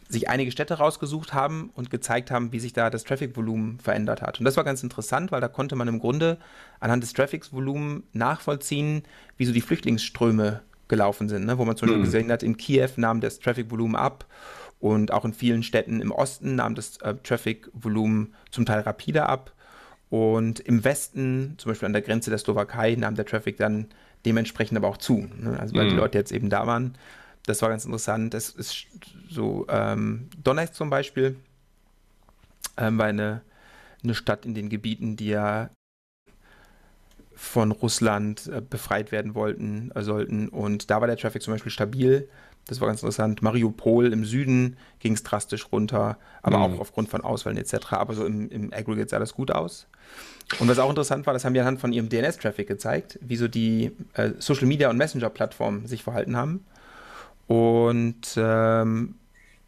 [0.10, 4.39] sich einige Städte rausgesucht haben und gezeigt haben, wie sich da das Traffic-Volumen verändert hat.
[4.39, 6.39] Und das war ganz interessant, weil da konnte man im Grunde
[6.80, 9.03] anhand des Traffic-Volumens nachvollziehen,
[9.38, 11.45] wie so die Flüchtlingsströme gelaufen sind.
[11.45, 11.60] Ne?
[11.60, 12.05] Wo man zum Beispiel mhm.
[12.05, 14.26] gesehen hat, in Kiew nahm das Traffic-Volumen ab
[14.80, 19.53] und auch in vielen Städten im Osten nahm das äh, Traffic-Volumen zum Teil rapide ab.
[20.10, 23.89] Und im Westen, zum Beispiel an der Grenze der Slowakei, nahm der Traffic dann
[24.26, 25.28] dementsprechend aber auch zu.
[25.38, 25.55] Ne?
[25.60, 25.89] Also weil mhm.
[25.91, 26.95] die Leute jetzt eben da waren.
[27.46, 28.34] Das war ganz interessant.
[28.34, 28.86] Das ist
[29.30, 31.36] so, ähm, Donetsk zum Beispiel
[32.78, 33.42] ähm, war eine,
[34.04, 35.70] eine Stadt in den Gebieten, die ja
[37.40, 40.50] von Russland äh, befreit werden wollten, äh, sollten.
[40.50, 42.28] Und da war der Traffic zum Beispiel stabil.
[42.68, 43.42] Das war ganz interessant.
[43.42, 46.76] Mariupol im Süden ging es drastisch runter, aber mhm.
[46.76, 47.94] auch aufgrund von Ausfällen etc.
[47.94, 49.88] Aber so im, im Aggregate sah das gut aus.
[50.60, 53.48] Und was auch interessant war, das haben wir anhand von ihrem DNS-Traffic gezeigt, wie so
[53.48, 56.66] die äh, Social Media und Messenger-Plattformen sich verhalten haben.
[57.50, 59.16] Und ähm,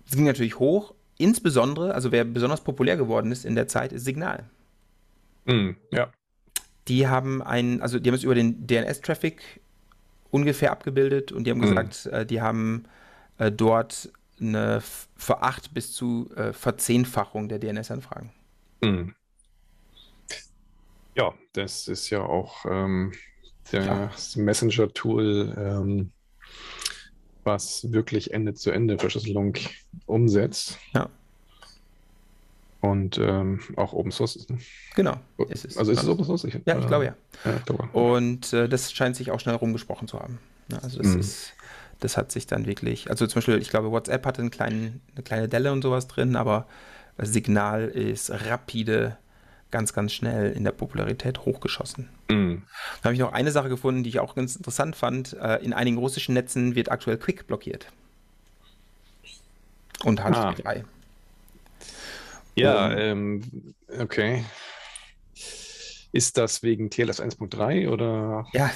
[0.05, 0.93] es ging natürlich hoch.
[1.17, 4.43] Insbesondere, also wer besonders populär geworden ist in der Zeit, ist Signal.
[5.45, 6.11] Mhm, ja.
[6.87, 9.41] die haben ein, also die haben es über den DNS-Traffic
[10.29, 11.69] ungefähr abgebildet und die haben mhm.
[11.69, 12.83] gesagt, äh, die haben
[13.39, 14.83] äh, dort eine
[15.15, 18.31] Veracht bis zu äh, Verzehnfachung der DNS-Anfragen.
[18.81, 19.15] Mhm.
[21.15, 23.13] Ja, das ist ja auch ähm,
[23.71, 26.11] das Messenger-Tool, ähm,
[27.43, 29.55] was wirklich Ende-zu-Ende-Verschlüsselung
[30.05, 30.77] umsetzt.
[30.93, 31.09] Ja.
[32.81, 34.49] Und ähm, auch Open Source ist.
[34.49, 34.57] Ne?
[34.95, 35.15] Genau.
[35.49, 35.77] Ist es.
[35.77, 36.43] Also ist es Open Source?
[36.45, 37.15] Ich, ja, ich glaube ja.
[37.45, 37.87] ja ich glaube.
[37.93, 40.39] Und äh, das scheint sich auch schnell rumgesprochen zu haben.
[40.71, 41.19] Ja, also das mhm.
[41.19, 41.53] ist,
[41.99, 45.23] das hat sich dann wirklich, also zum Beispiel, ich glaube, WhatsApp hatte einen kleinen, eine
[45.23, 46.67] kleine Delle und sowas drin, aber
[47.17, 49.17] Signal ist rapide
[49.71, 52.09] ganz, ganz schnell in der Popularität hochgeschossen.
[52.29, 52.63] Mhm.
[53.01, 55.33] Da habe ich noch eine Sache gefunden, die ich auch ganz interessant fand.
[55.33, 57.87] Äh, in einigen russischen Netzen wird aktuell Quick blockiert.
[60.03, 60.53] Und HTTP ah.
[60.53, 60.85] 3.
[62.55, 64.43] Ja, um, ähm, okay.
[66.11, 68.45] Ist das wegen TLS 1.3 oder?
[68.51, 68.71] Ja,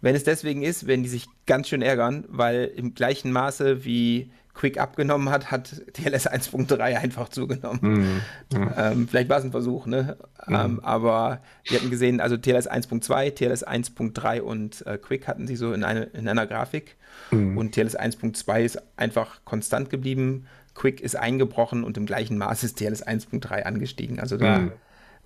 [0.00, 4.30] wenn es deswegen ist, werden die sich ganz schön ärgern, weil im gleichen Maße wie
[4.58, 7.78] Quick abgenommen hat, hat TLS 1.3 einfach zugenommen.
[7.80, 8.58] Mhm.
[8.58, 8.70] Mhm.
[8.76, 10.16] Ähm, vielleicht war es ein Versuch, ne?
[10.46, 10.54] Mhm.
[10.54, 15.54] Ähm, aber wir hatten gesehen, also TLS 1.2, TLS 1.3 und äh, Quick hatten sie
[15.54, 16.96] so in, eine, in einer Grafik.
[17.30, 17.56] Mhm.
[17.56, 20.46] Und TLS 1.2 ist einfach konstant geblieben.
[20.74, 24.18] Quick ist eingebrochen und im gleichen Maße ist TLS 1.3 angestiegen.
[24.18, 24.70] Also da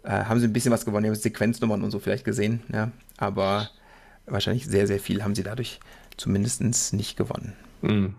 [0.02, 1.04] äh, haben sie ein bisschen was gewonnen.
[1.04, 2.90] Die haben Sequenznummern und so vielleicht gesehen, ja.
[3.16, 3.70] Aber
[4.26, 5.80] wahrscheinlich sehr, sehr viel haben sie dadurch
[6.16, 6.62] zumindest
[6.92, 7.54] nicht gewonnen.
[7.80, 8.14] Mhm.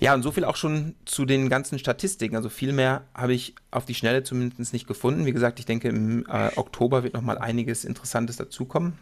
[0.00, 2.36] Ja, und so viel auch schon zu den ganzen Statistiken.
[2.36, 5.24] Also viel mehr habe ich auf die Schnelle zumindest nicht gefunden.
[5.24, 8.98] Wie gesagt, ich denke, im äh, Oktober wird noch mal einiges Interessantes dazukommen.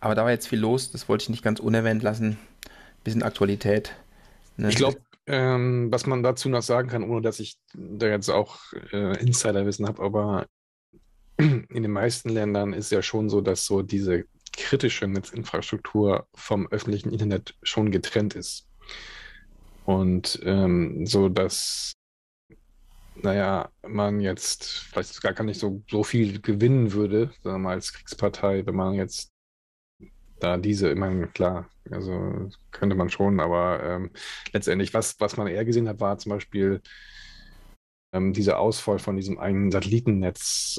[0.00, 2.38] Aber da war jetzt viel los, das wollte ich nicht ganz unerwähnt lassen.
[3.02, 3.92] Bisschen Aktualität.
[4.56, 4.68] Ne?
[4.68, 8.58] Ich glaube, ähm, was man dazu noch sagen kann, ohne dass ich da jetzt auch
[8.92, 10.46] äh, Insiderwissen habe, aber
[11.36, 17.12] in den meisten Ländern ist ja schon so, dass so diese kritische Netzinfrastruktur vom öffentlichen
[17.12, 18.66] Internet schon getrennt ist.
[19.84, 21.92] Und ähm, so, dass,
[23.14, 27.92] naja, man jetzt vielleicht gar nicht so, so viel gewinnen würde, sagen wir mal als
[27.92, 29.30] Kriegspartei, wenn man jetzt
[30.40, 34.10] da diese, ich meine, klar, also könnte man schon, aber ähm,
[34.52, 36.82] letztendlich, was, was man eher gesehen hat, war zum Beispiel
[38.12, 40.78] ähm, dieser Ausfall von diesem einen Satellitennetz,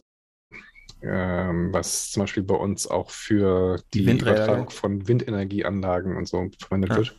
[1.01, 6.49] ähm, was zum Beispiel bei uns auch für die, die Übertragung von Windenergieanlagen und so
[6.59, 6.97] verwendet ja.
[6.97, 7.15] wird.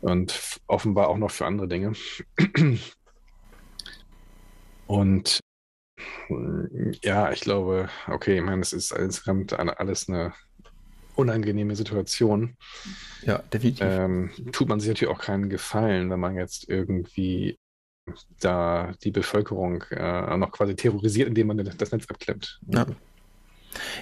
[0.00, 1.92] Und offenbar auch noch für andere Dinge.
[4.86, 5.40] Und
[7.02, 10.32] ja, ich glaube, okay, ich meine, es ist insgesamt alles eine
[11.14, 12.56] unangenehme Situation.
[13.22, 13.86] Ja, definitiv.
[13.86, 17.58] Ähm, tut man sich natürlich auch keinen Gefallen, wenn man jetzt irgendwie
[18.40, 22.60] da die Bevölkerung äh, noch quasi terrorisiert, indem man das Netz abklemmt.
[22.68, 22.86] Ja.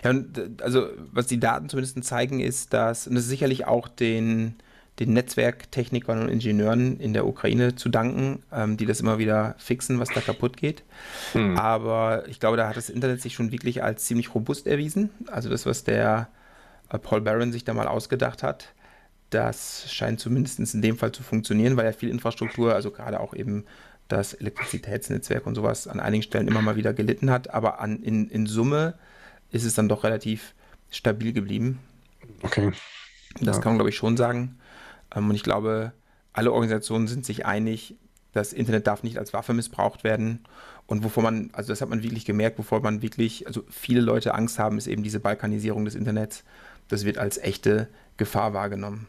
[0.02, 3.88] Ja, und also was die Daten zumindest zeigen, ist, dass, und das ist sicherlich auch
[3.88, 4.54] den,
[4.98, 10.00] den Netzwerktechnikern und Ingenieuren in der Ukraine zu danken, ähm, die das immer wieder fixen,
[10.00, 10.82] was da kaputt geht.
[11.32, 11.56] Hm.
[11.58, 15.10] Aber ich glaube, da hat das Internet sich schon wirklich als ziemlich robust erwiesen.
[15.30, 16.28] Also das, was der
[16.90, 18.74] äh, Paul Barron sich da mal ausgedacht hat,
[19.30, 23.34] das scheint zumindest in dem Fall zu funktionieren, weil ja viel Infrastruktur, also gerade auch
[23.34, 23.66] eben
[24.08, 27.50] das Elektrizitätsnetzwerk und sowas an einigen Stellen immer mal wieder gelitten hat.
[27.50, 28.94] Aber an, in, in Summe
[29.50, 30.54] ist es dann doch relativ
[30.90, 31.78] stabil geblieben.
[32.42, 32.72] Okay.
[33.40, 33.62] Das ja.
[33.62, 34.58] kann man, glaube ich, schon sagen.
[35.14, 35.92] Ähm, und ich glaube,
[36.32, 37.96] alle Organisationen sind sich einig,
[38.32, 40.44] das Internet darf nicht als Waffe missbraucht werden.
[40.86, 44.34] Und wovor man, also das hat man wirklich gemerkt, wovor man wirklich, also viele Leute
[44.34, 46.44] Angst haben, ist eben diese Balkanisierung des Internets.
[46.88, 49.06] Das wird als echte Gefahr wahrgenommen.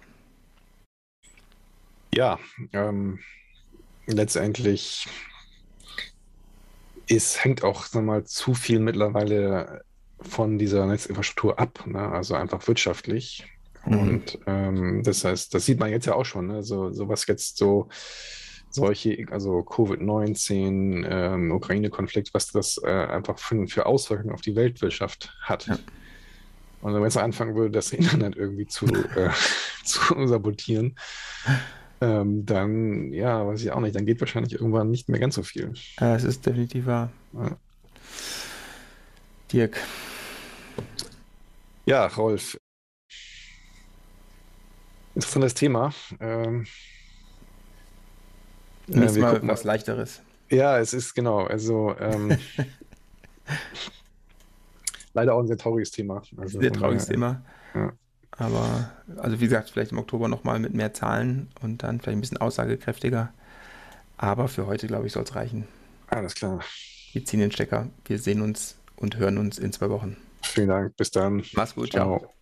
[2.13, 2.39] Ja,
[2.73, 3.19] ähm,
[4.15, 5.07] letztendlich
[7.09, 9.83] es hängt auch mal zu viel mittlerweile
[10.21, 12.09] von dieser Netzinfrastruktur ab, ne?
[12.11, 13.47] also einfach wirtschaftlich.
[13.85, 13.99] Mhm.
[13.99, 16.63] Und ähm, das heißt, das sieht man jetzt ja auch schon, ne?
[16.63, 17.89] so, so was jetzt so
[18.69, 25.33] solche, also Covid-19, ähm, Ukraine-Konflikt, was das äh, einfach für, für, Auswirkungen auf die Weltwirtschaft
[25.41, 25.65] hat.
[25.65, 25.79] Ja.
[26.81, 29.31] Und wenn es anfangen würde, das Internet irgendwie zu, äh,
[29.83, 30.95] zu sabotieren,
[32.01, 35.43] ähm, dann, ja, weiß ich auch nicht, dann geht wahrscheinlich irgendwann nicht mehr ganz so
[35.43, 35.73] viel.
[35.99, 37.11] Es ist definitiv wahr.
[37.33, 37.57] Ja.
[39.51, 39.77] Dirk.
[41.85, 42.57] Ja, Rolf,
[45.15, 45.93] interessantes Thema.
[46.19, 46.65] Ähm,
[48.87, 50.21] Nächstes äh, Mal was Leichteres.
[50.49, 51.45] Ja, es ist genau.
[51.45, 52.29] Also ähm,
[55.13, 56.21] leider auch ein sehr trauriges Thema.
[56.37, 57.43] Also, sehr trauriges Thema.
[57.75, 57.93] Ja.
[58.39, 62.21] Aber, also wie gesagt, vielleicht im Oktober nochmal mit mehr Zahlen und dann vielleicht ein
[62.21, 63.33] bisschen aussagekräftiger.
[64.17, 65.67] Aber für heute, glaube ich, soll es reichen.
[66.07, 66.61] Alles klar.
[67.11, 67.87] Wir ziehen den Stecker.
[68.05, 70.17] Wir sehen uns und hören uns in zwei Wochen.
[70.41, 70.95] Vielen Dank.
[70.95, 71.43] Bis dann.
[71.53, 71.91] Mach's gut.
[71.91, 72.19] ciao.
[72.19, 72.33] ciao.